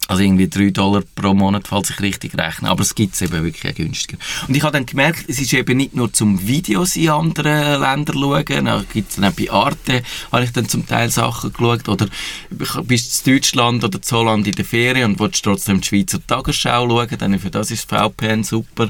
Also 0.07 0.21
irgendwie 0.21 0.49
3 0.49 0.71
Dollar 0.71 1.01
pro 1.15 1.33
Monat, 1.33 1.67
falls 1.67 1.89
ich 1.89 1.99
richtig 2.01 2.37
rechne. 2.37 2.69
Aber 2.69 2.81
es 2.81 2.93
gibt 2.93 3.15
es 3.15 3.21
eben 3.21 3.43
wirklich 3.43 3.71
auch 3.71 3.75
günstiger. 3.75 4.17
Und 4.47 4.55
ich 4.55 4.61
habe 4.63 4.73
dann 4.73 4.85
gemerkt, 4.85 5.25
es 5.29 5.39
ist 5.39 5.53
eben 5.53 5.77
nicht 5.77 5.95
nur 5.95 6.11
zum 6.11 6.45
Videos 6.45 6.95
in 6.95 7.09
anderen 7.09 7.81
Ländern 7.81 8.17
schauen. 8.17 8.65
Dann 8.65 8.85
gibt 8.91 9.09
es 9.09 9.15
dann 9.15 9.25
auch 9.25 9.35
bei 9.35 9.49
Arte, 9.49 10.03
habe 10.31 10.43
ich 10.43 10.51
dann 10.51 10.67
zum 10.67 10.85
Teil 10.85 11.09
Sachen 11.09 11.53
geschaut. 11.53 11.87
Oder 11.87 12.07
bist 12.83 13.25
du 13.25 13.31
in 13.31 13.37
Deutschland 13.37 13.83
oder 13.83 13.99
in 13.99 14.11
Holland 14.11 14.47
in 14.47 14.53
der 14.53 14.65
Ferien 14.65 15.11
und 15.11 15.19
willst 15.19 15.43
trotzdem 15.43 15.79
die 15.79 15.87
Schweizer 15.87 16.25
Tagesschau 16.25 16.87
schauen. 16.89 17.17
Dann 17.17 17.39
für 17.39 17.49
das 17.49 17.71
ist 17.71 17.89
VPN 17.89 18.43
super. 18.43 18.89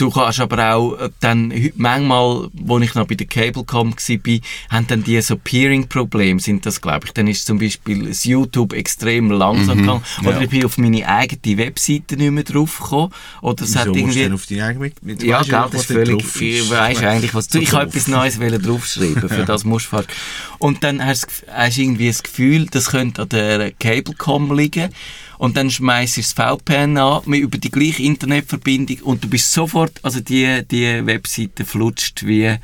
Du 0.00 0.08
kannst 0.08 0.40
aber 0.40 0.74
auch 0.74 0.94
äh, 0.94 1.10
dann, 1.20 1.52
manchmal, 1.76 2.48
wo 2.54 2.78
ich 2.78 2.94
noch 2.94 3.06
bei 3.06 3.16
der 3.16 3.26
Cablecom 3.26 3.92
war, 3.92 4.38
haben 4.70 4.86
dann 4.86 5.04
die 5.04 5.20
so 5.20 5.36
Peering-Probleme, 5.36 6.40
sind 6.40 6.64
das, 6.64 6.80
glaube 6.80 7.04
ich. 7.04 7.12
Dann 7.12 7.26
ist 7.26 7.44
zum 7.44 7.58
Beispiel 7.58 8.06
das 8.06 8.24
YouTube 8.24 8.72
extrem 8.72 9.30
langsam 9.30 9.76
gegangen. 9.76 10.02
Oder 10.22 10.36
ja. 10.36 10.40
ich 10.40 10.48
bin 10.48 10.64
auf 10.64 10.78
meine 10.78 11.06
eigene 11.06 11.58
Webseite 11.58 12.16
nicht 12.16 12.30
mehr 12.30 12.44
draufgekommen. 12.44 13.10
Oder 13.42 13.64
es 13.64 13.74
Wieso 13.74 13.80
hat 13.80 13.94
irgendwie... 13.94 14.32
auf 14.32 14.46
deine 14.46 14.64
eigene... 14.64 14.90
Du 14.90 15.26
Ja, 15.26 15.42
das 15.42 15.82
ist 15.82 15.92
völlig. 15.92 16.22
drauf 16.22 16.40
Ich 16.40 16.70
weiss 16.70 17.02
eigentlich, 17.02 17.34
was 17.34 17.48
du. 17.48 17.58
Ich 17.58 17.70
habe 17.74 17.84
etwas 17.84 18.08
Neues 18.08 18.40
wollen 18.40 18.62
draufschreiben, 18.62 19.28
für 19.28 19.44
das 19.44 19.64
musst 19.64 19.84
du 19.92 19.96
fast. 19.96 20.08
Und 20.58 20.82
dann 20.82 21.04
hast 21.04 21.26
du 21.46 21.82
irgendwie 21.82 22.08
das 22.08 22.22
Gefühl, 22.22 22.64
das 22.70 22.88
könnte 22.88 23.20
an 23.20 23.28
der 23.28 23.72
Cablecom 23.72 24.56
liegen. 24.56 24.94
Und 25.40 25.56
dann 25.56 25.70
schmeißt 25.70 26.18
du 26.18 26.20
das 26.20 26.34
VPN 26.34 26.98
an, 26.98 27.22
über 27.24 27.56
die 27.56 27.70
gleiche 27.70 28.02
Internetverbindung, 28.02 28.98
und 29.04 29.24
du 29.24 29.28
bist 29.28 29.50
sofort, 29.50 29.98
also 30.02 30.20
die, 30.20 30.62
die 30.70 31.06
Webseite 31.06 31.64
flutscht 31.64 32.26
wie 32.26 32.56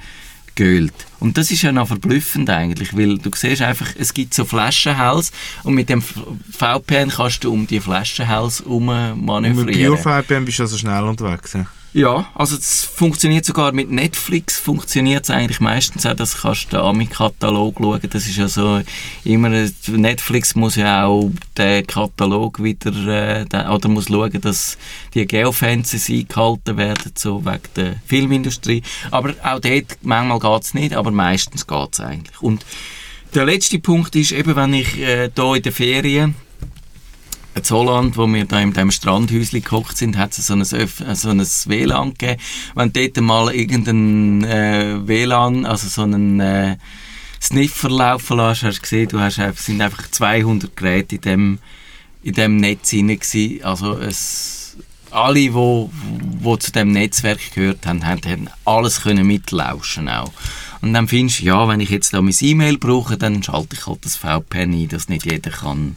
geölt. 0.57 0.93
Und 1.19 1.39
das 1.39 1.51
ist 1.51 1.63
ja 1.63 1.73
noch 1.73 1.89
verblüffend 1.89 2.51
eigentlich, 2.51 2.95
weil 2.95 3.17
du 3.17 3.31
siehst 3.35 3.63
einfach, 3.63 3.89
es 3.99 4.13
gibt 4.13 4.35
so 4.35 4.45
Flaschenhals 4.45 5.33
und 5.63 5.73
mit 5.73 5.89
dem 5.89 6.03
VPN 6.03 7.09
kannst 7.09 7.45
du 7.45 7.53
um 7.55 7.67
die 7.67 7.81
Flaschenhals 7.81 8.61
herum 8.61 8.87
Mit 8.87 9.25
manövrieren. 9.25 9.97
BioVPN 9.97 10.45
bist 10.45 10.59
du 10.59 10.65
also 10.65 10.77
schnell 10.77 11.05
unterwegs. 11.05 11.55
ja? 11.55 11.67
Ja, 11.97 12.31
also 12.35 12.57
es 12.57 12.85
funktioniert 12.85 13.47
sogar 13.47 13.73
mit 13.73 13.91
Netflix, 13.91 14.59
funktioniert 14.59 15.25
es 15.25 15.31
eigentlich 15.31 15.61
meistens 15.61 16.05
auch, 16.05 16.13
dass 16.13 16.43
kannst 16.43 16.67
du 16.67 16.77
den 16.77 16.81
Ami-Katalog 16.81 17.77
schauen, 17.81 18.01
das 18.11 18.27
ist 18.27 18.37
ja 18.37 18.49
so 18.49 18.83
immer, 19.25 19.49
Netflix 19.89 20.55
muss 20.55 20.77
ja 20.77 21.07
auch 21.07 21.31
den 21.57 21.87
Katalog 21.87 22.63
wieder, 22.63 22.91
äh, 22.91 23.47
den, 23.47 23.69
oder 23.69 23.89
muss 23.89 24.09
schauen, 24.09 24.39
dass 24.43 24.77
die 25.15 25.27
Geofences 25.27 26.11
eingehalten 26.11 26.77
werden, 26.77 27.13
so 27.15 27.43
wegen 27.47 27.61
der 27.77 27.97
Filmindustrie, 28.05 28.83
aber 29.11 29.31
auch 29.43 29.61
dort, 29.61 29.97
manchmal 30.03 30.39
geht 30.39 30.65
es 30.65 30.75
nicht, 30.75 30.95
aber 30.95 31.11
meistens 31.11 31.67
geht 31.67 31.95
es 31.95 32.01
eigentlich. 32.01 32.43
Und 32.43 32.67
der 33.35 33.47
letzte 33.47 33.79
Punkt 33.79 34.15
ist 34.17 34.33
eben, 34.33 34.55
wenn 34.55 34.75
ich 34.75 34.99
äh, 34.99 35.31
hier 35.35 35.55
in 35.55 35.63
den 35.63 35.73
Ferien 35.73 36.35
in 37.57 37.71
Holland, 37.71 38.17
wo 38.17 38.27
wir 38.27 38.45
da 38.45 38.61
in 38.61 38.73
diesem 38.73 38.91
Strandhäuschen 38.91 39.63
gekocht 39.63 39.97
sind, 39.97 40.17
hat 40.19 40.37
es 40.37 40.47
so 40.47 40.53
ein, 40.55 40.63
Öff- 40.63 41.15
so 41.15 41.31
ein 41.31 41.41
WLAN 41.41 42.11
gegeben. 42.15 42.41
Wenn 42.75 42.93
dort 42.93 43.21
mal 43.21 43.55
irgendeinen 43.55 44.45
äh, 44.45 45.07
WLAN, 45.07 45.65
also 45.65 45.89
so 45.89 46.03
einen 46.03 46.39
äh, 46.41 46.77
Sniffer 47.41 47.89
laufen 47.89 48.37
lässt, 48.37 48.63
hast 48.63 48.79
du 48.79 48.83
gesehen, 48.83 49.09
du 49.09 49.21
hast 49.21 49.41
sind 49.57 49.81
einfach 49.81 50.11
200 50.11 50.77
Geräte 50.77 51.17
in 51.17 51.21
dem, 51.23 51.59
in 52.23 52.35
dem 52.35 52.57
Netz 52.57 52.91
drin. 52.91 53.19
Also 53.63 53.99
es, 53.99 54.77
alle, 55.11 55.35
die 55.41 55.55
wo, 55.55 55.91
wo 56.41 56.57
zu 56.57 56.73
dem 56.73 56.93
Netzwerk 56.93 57.55
gehört 57.55 57.87
haben, 57.87 58.05
haben, 58.05 58.51
alles 58.65 59.03
können 59.03 59.27
mitlauschen 59.27 60.09
auch. 60.09 60.33
Und 60.83 60.93
dann 60.93 61.09
findest 61.09 61.41
du, 61.41 61.45
ja, 61.45 61.67
wenn 61.69 61.81
ich 61.81 61.89
jetzt 61.89 62.13
da 62.13 62.21
mein 62.21 62.35
E-Mail 62.39 62.77
brauche, 62.77 63.17
dann 63.17 63.43
schalte 63.43 63.77
ich 63.77 63.87
halt 63.87 64.05
das 64.05 64.17
VPN 64.17 64.73
ein, 64.75 64.89
dass 64.89 65.09
nicht 65.09 65.25
jeder 65.25 65.51
kann 65.51 65.97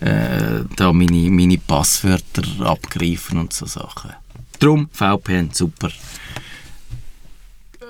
äh, 0.00 0.64
da 0.76 0.92
meine, 0.92 1.30
meine 1.30 1.58
Passwörter 1.58 2.42
abgreifen 2.60 3.38
und 3.38 3.52
so 3.52 3.66
Sachen. 3.66 4.12
Drum 4.58 4.88
VPN, 4.92 5.50
super. 5.52 5.90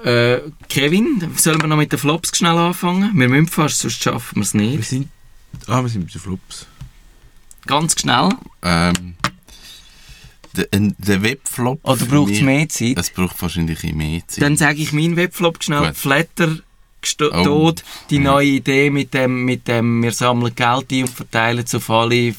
Äh, 0.04 0.40
Kevin, 0.68 1.32
sollen 1.36 1.60
wir 1.60 1.68
noch 1.68 1.76
mit 1.76 1.92
den 1.92 1.98
Flops 1.98 2.36
schnell 2.36 2.56
anfangen? 2.56 3.18
Wir 3.18 3.28
müssen 3.28 3.48
fast, 3.48 3.80
sonst 3.80 4.02
schaffen 4.02 4.36
wir 4.36 4.42
es 4.42 4.54
Wir 4.54 4.60
nicht. 4.60 4.88
sind... 4.88 5.08
Ah, 5.66 5.82
wir 5.82 5.88
sind 5.88 6.06
bei 6.06 6.12
den 6.12 6.20
Flops. 6.20 6.66
Ganz 7.66 8.00
schnell. 8.00 8.30
Ähm, 8.62 9.14
der, 10.56 10.66
der 10.70 11.22
Webflop. 11.22 11.80
Oder 11.82 12.06
braucht 12.06 12.32
es 12.32 12.40
mehr 12.40 12.68
Zeit? 12.68 12.96
Es 12.96 13.10
braucht 13.10 13.40
wahrscheinlich 13.42 13.82
ein 13.84 13.96
mehr 13.96 14.22
Zeit. 14.26 14.42
Dann 14.42 14.56
sage 14.56 14.80
ich 14.80 14.92
meinen 14.92 15.16
Webflop 15.16 15.62
schnell. 15.62 15.88
Gut. 15.88 15.96
Flatter 15.96 16.58
Oh. 17.20 17.72
Die 18.10 18.18
Mhm. 18.18 18.24
neue 18.24 18.46
Idee 18.46 18.90
mit 18.90 19.14
dem, 19.14 19.44
mit 19.44 19.68
dem, 19.68 20.02
wir 20.02 20.12
sammeln 20.12 20.54
Geld 20.54 20.92
ein 20.92 21.02
und 21.02 21.10
verteilen 21.10 21.64
es 21.64 21.74
auf 21.74 21.88
alle, 21.90 22.34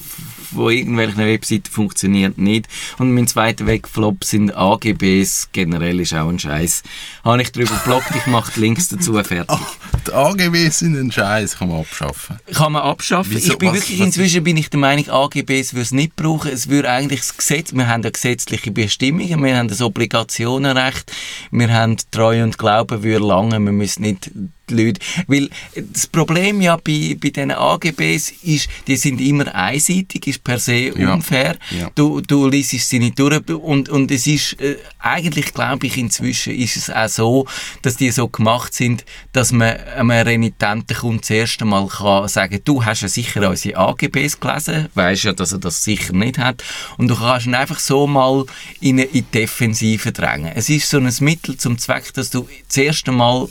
f- 0.50 0.56
wo 0.56 0.70
irgendwelche 0.70 1.16
Webseiten 1.18 1.70
funktioniert 1.70 2.38
nicht. 2.38 2.66
Und 2.98 3.12
mein 3.14 3.26
zweiter 3.26 3.66
Webflop 3.66 4.24
sind 4.24 4.56
AGBs. 4.56 5.48
Generell 5.52 6.00
ist 6.00 6.14
auch 6.14 6.28
ein 6.28 6.38
Scheiß. 6.38 6.82
Habe 7.24 7.42
ich 7.42 7.52
darüber 7.52 7.74
geblockt, 7.76 8.10
ich 8.16 8.26
mache 8.26 8.52
die 8.54 8.60
Links 8.60 8.88
dazu 8.88 9.14
fertig. 9.22 9.58
die 10.06 10.12
AGB 10.12 10.68
sind 10.70 10.96
ein 10.96 11.12
Scheiß, 11.12 11.58
kann 11.58 11.68
man 11.68 11.80
abschaffen. 11.80 12.36
Kann 12.54 12.72
man 12.72 12.82
abschaffen. 12.82 13.32
Wieso? 13.34 13.52
ich 13.52 13.58
bin 13.58 13.68
Was- 13.68 13.74
wirklich, 13.76 13.98
was 14.00 14.06
inzwischen 14.06 14.44
bin 14.44 14.56
ich 14.56 14.70
der 14.70 14.80
Meinung, 14.80 15.08
AGBs 15.08 15.72
würde 15.74 15.82
es 15.82 15.92
nicht 15.92 16.16
brauchen. 16.16 16.50
Es 16.50 16.68
würde 16.68 16.90
eigentlich 16.90 17.20
das 17.20 17.36
Gesetz, 17.36 17.72
wir 17.72 17.86
haben 17.88 18.02
ja 18.02 18.10
gesetzliche 18.10 18.70
Bestimmungen, 18.70 19.42
wir 19.42 19.56
haben 19.56 19.68
das 19.68 19.80
Obligationenrecht, 19.80 21.12
wir 21.50 21.72
haben 21.72 21.96
Treue 22.10 22.44
und 22.44 22.58
Glauben 22.58 23.02
würde 23.02 23.24
lange, 23.26 23.58
wir 23.60 23.72
müssen 23.72 24.02
nicht 24.02 24.30
die 24.70 24.84
Leute, 24.86 25.00
weil 25.26 25.48
das 25.74 26.06
Problem 26.06 26.60
ja 26.60 26.76
bei, 26.76 27.16
bei 27.20 27.30
diesen 27.30 27.50
AGBs 27.50 28.32
ist, 28.42 28.68
die 28.86 28.96
sind 28.96 29.20
immer 29.20 29.54
einseitig, 29.54 30.26
ist 30.26 30.44
per 30.44 30.58
se 30.58 30.92
Ja. 30.98 31.12
unfair. 31.14 31.56
Ja. 31.70 31.90
Du, 31.94 32.20
du 32.20 32.48
liest 32.48 32.70
sie 32.88 32.98
nicht 32.98 33.18
durch 33.18 33.48
und, 33.48 33.88
und 33.88 34.10
es 34.10 34.26
ist, 34.26 34.60
äh, 34.60 34.76
eigentlich 34.98 35.52
glaube 35.54 35.86
ich 35.86 35.96
inzwischen 35.96 36.54
ist 36.54 36.76
es 36.76 36.90
auch 36.90 37.08
so, 37.08 37.46
dass 37.82 37.96
die 37.96 38.10
so 38.10 38.28
gemacht 38.28 38.74
sind, 38.74 39.04
dass 39.32 39.52
man 39.52 39.76
einem 39.78 40.10
renitenten 40.10 40.96
Kunden 40.96 41.20
das 41.20 41.30
erste 41.30 41.64
Mal 41.64 41.86
kann 41.88 42.28
sagen, 42.28 42.60
du 42.64 42.84
hast 42.84 43.02
ja 43.02 43.08
sicher 43.08 43.48
unsere 43.48 43.76
AGBs 43.78 44.40
gelesen, 44.40 44.88
weisst 44.94 45.24
ja, 45.24 45.32
dass 45.32 45.52
er 45.52 45.58
das 45.58 45.82
sicher 45.84 46.12
nicht 46.12 46.38
hat 46.38 46.62
und 46.98 47.08
du 47.08 47.16
kannst 47.16 47.46
ihn 47.46 47.54
einfach 47.54 47.78
so 47.78 48.06
mal 48.06 48.44
in, 48.80 48.98
in 48.98 49.10
die 49.12 49.22
Defensive 49.22 50.12
drängen. 50.12 50.52
Es 50.54 50.68
ist 50.68 50.88
so 50.88 50.98
ein 50.98 51.12
Mittel 51.20 51.56
zum 51.56 51.78
Zweck, 51.78 52.12
dass 52.14 52.30
du 52.30 52.48
das 52.68 52.76
erste 52.76 53.12
Mal 53.12 53.48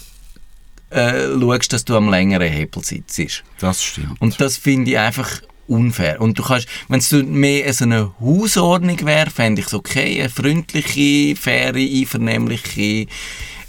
äh, 0.90 1.40
schaust, 1.40 1.74
dass 1.74 1.86
du 1.86 1.96
am 1.96 2.10
längeren 2.10 2.52
Hebel 2.52 2.84
sitzt. 2.84 3.44
Das 3.60 3.84
stimmt. 3.84 4.20
Und 4.20 4.40
das 4.42 4.58
finde 4.58 4.92
ich 4.92 5.00
einfach 5.00 5.42
unfair. 5.68 6.20
Und 6.20 6.38
du 6.40 6.44
kannst, 6.44 6.68
wenn 6.88 7.00
es 7.00 7.12
mehr 7.12 7.72
so 7.74 7.86
eine 7.86 8.12
Hausordnung 8.20 9.06
wäre, 9.06 9.30
fände 9.30 9.62
ich 9.62 9.68
es 9.68 9.74
okay, 9.74 10.20
eine 10.20 10.30
freundliche, 10.30 11.36
faire, 11.36 11.76
einvernehmliche 11.76 13.08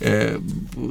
äh, 0.00 0.38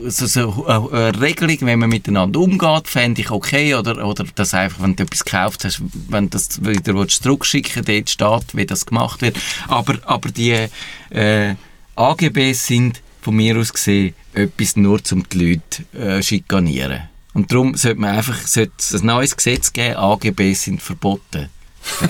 so, 0.06 0.28
so 0.28 0.66
eine, 0.68 0.92
eine 0.92 1.22
Regelung, 1.22 1.58
wenn 1.62 1.80
man 1.80 1.90
miteinander 1.90 2.40
umgeht, 2.40 2.88
fände 2.88 3.22
ich 3.22 3.32
okay. 3.32 3.74
Oder, 3.74 4.06
oder 4.06 4.26
dass 4.36 4.54
einfach, 4.54 4.84
wenn 4.84 4.96
du 4.96 5.04
etwas 5.04 5.26
gekauft 5.26 5.66
hast, 5.66 5.82
wenn 6.10 6.26
du 6.26 6.38
das 6.38 6.64
wieder 6.64 6.94
willst, 6.94 7.24
zurückschicken 7.24 7.84
dort 7.84 8.10
steht, 8.10 8.56
wie 8.56 8.66
das 8.68 8.86
gemacht 8.86 9.22
wird. 9.22 9.38
Aber, 9.68 9.96
aber 10.06 10.30
die 10.30 10.68
äh, 11.10 11.56
AGBs 11.96 12.68
sind 12.68 13.02
von 13.30 13.36
mir 13.36 13.58
aus 13.58 13.72
gesehen 13.72 14.16
etwas 14.34 14.76
nur, 14.76 15.00
um 15.12 15.24
die 15.30 15.52
Leute 15.52 15.84
äh, 15.96 16.24
schikanieren. 16.24 17.10
Und 17.36 17.52
darum 17.52 17.76
sollte 17.76 18.00
man 18.00 18.16
einfach 18.16 18.42
sollte 18.48 18.74
ein 18.92 19.06
neues 19.06 19.38
Gesetz 19.38 19.72
geben, 19.72 19.98
AGBs 19.98 20.64
sind 20.64 20.82
verboten. 20.82 21.50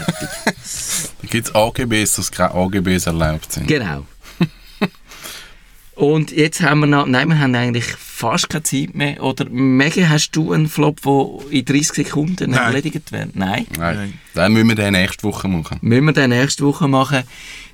Da 1.21 1.27
gibt 1.27 1.47
es 1.49 1.53
AGBs, 1.53 2.15
dass 2.15 2.32
keine 2.32 2.55
AGBs 2.55 3.05
erlaubt 3.05 3.51
sind. 3.51 3.67
Genau. 3.67 4.05
Und 5.95 6.32
jetzt 6.32 6.62
haben 6.62 6.79
wir 6.79 6.88
noch, 6.88 7.05
nein, 7.05 7.27
wir 7.27 7.38
haben 7.38 7.53
eigentlich 7.53 7.86
fast 8.19 8.49
keine 8.49 8.63
Zeit 8.63 8.95
mehr. 8.95 9.23
Oder, 9.23 9.45
Mege, 9.49 10.10
hast 10.10 10.32
du 10.32 10.51
einen 10.53 10.67
Flop, 10.67 11.01
der 11.01 11.51
in 11.51 11.65
30 11.65 11.93
Sekunden 12.05 12.51
Nein. 12.51 12.60
erledigt 12.62 13.12
wird? 13.12 13.36
Nein. 13.36 13.65
Nein. 13.77 13.95
Nein. 13.95 14.13
Dann 14.34 14.53
müssen 14.53 14.67
wir 14.67 14.75
den 14.75 14.91
nächste 14.93 15.23
Woche 15.23 15.47
machen. 15.47 15.77
Müssen 15.82 16.05
wir 16.05 16.13
dann 16.13 16.29
nächste 16.32 16.65
Woche 16.65 16.88
machen. 16.88 17.23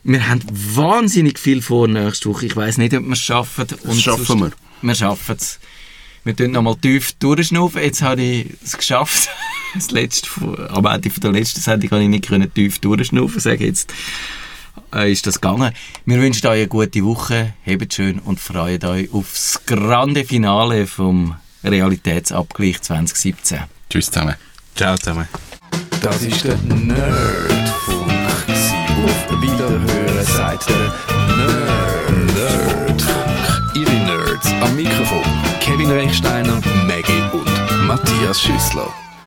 Wir 0.04 0.28
haben 0.28 0.42
wahnsinnig 0.52 1.40
viel 1.40 1.62
vor 1.62 1.88
nächste 1.88 2.30
Woche. 2.30 2.46
Ich 2.46 2.56
weiß 2.56 2.78
nicht, 2.78 2.94
ob 2.94 3.04
wir 3.06 3.14
es 3.14 3.20
schaffen. 3.20 3.66
Das 3.68 4.02
schaffen 4.02 4.26
sonst- 4.26 4.42
wir. 4.42 4.52
Wir 4.90 4.96
schaffen 4.96 5.36
es. 5.40 5.60
Wir 6.24 6.36
tun 6.36 6.52
nochmal 6.52 6.76
tief 6.76 7.14
durchschnaufen. 7.14 7.82
Jetzt 7.82 8.02
habe 8.02 8.22
ich 8.22 8.48
es 8.64 8.78
geschafft. 8.78 9.30
Das 9.76 9.92
letzte, 9.92 10.30
von- 10.30 10.70
am 10.70 10.86
Ende 10.86 11.10
der 11.10 11.32
letzten 11.34 11.60
Sendung 11.60 11.90
konnte 11.90 12.04
ich 12.06 12.10
nicht 12.10 12.28
können 12.30 12.54
tief 12.54 12.80
durchschnaufen. 12.80 13.42
Sage 13.42 13.66
jetzt, 13.66 13.92
äh, 14.94 15.12
ist 15.12 15.28
das 15.28 15.42
gegangen. 15.42 15.74
Wir 16.06 16.22
wünschen 16.22 16.48
euch 16.48 16.60
eine 16.60 16.68
gute 16.68 17.04
Woche. 17.04 17.54
Hebt 17.64 17.94
schön 17.94 18.20
und 18.20 18.40
freut 18.40 18.84
euch 18.86 19.14
aufs 19.14 19.62
grande 19.66 20.24
Finale 20.24 20.88
vom 20.88 21.36
Realitätsabgleich 21.64 22.82
2017. 22.82 23.60
Tschüss 23.90 24.12
zusammen. 24.12 24.36
Ciao 24.76 24.98
zusammen. 24.98 25.28
Das 26.02 26.22
ist 26.22 26.44
der 26.44 26.58
Nerdfunk. 26.58 28.12
Auf 29.04 29.42
Wiederhören 29.42 30.26
sagt 30.26 30.70
der 30.70 30.94
Nerd. 31.38 32.36
Nerdfunk. 32.36 33.76
Ihre 33.76 33.92
Nerds 33.92 34.48
am 34.62 34.76
Mikrofon. 34.76 35.24
Kevin 35.60 35.92
Rechsteiner, 35.92 36.62
Maggie 36.88 37.24
und 37.34 37.88
Matthias 37.88 38.42
Schüssler. 38.42 38.94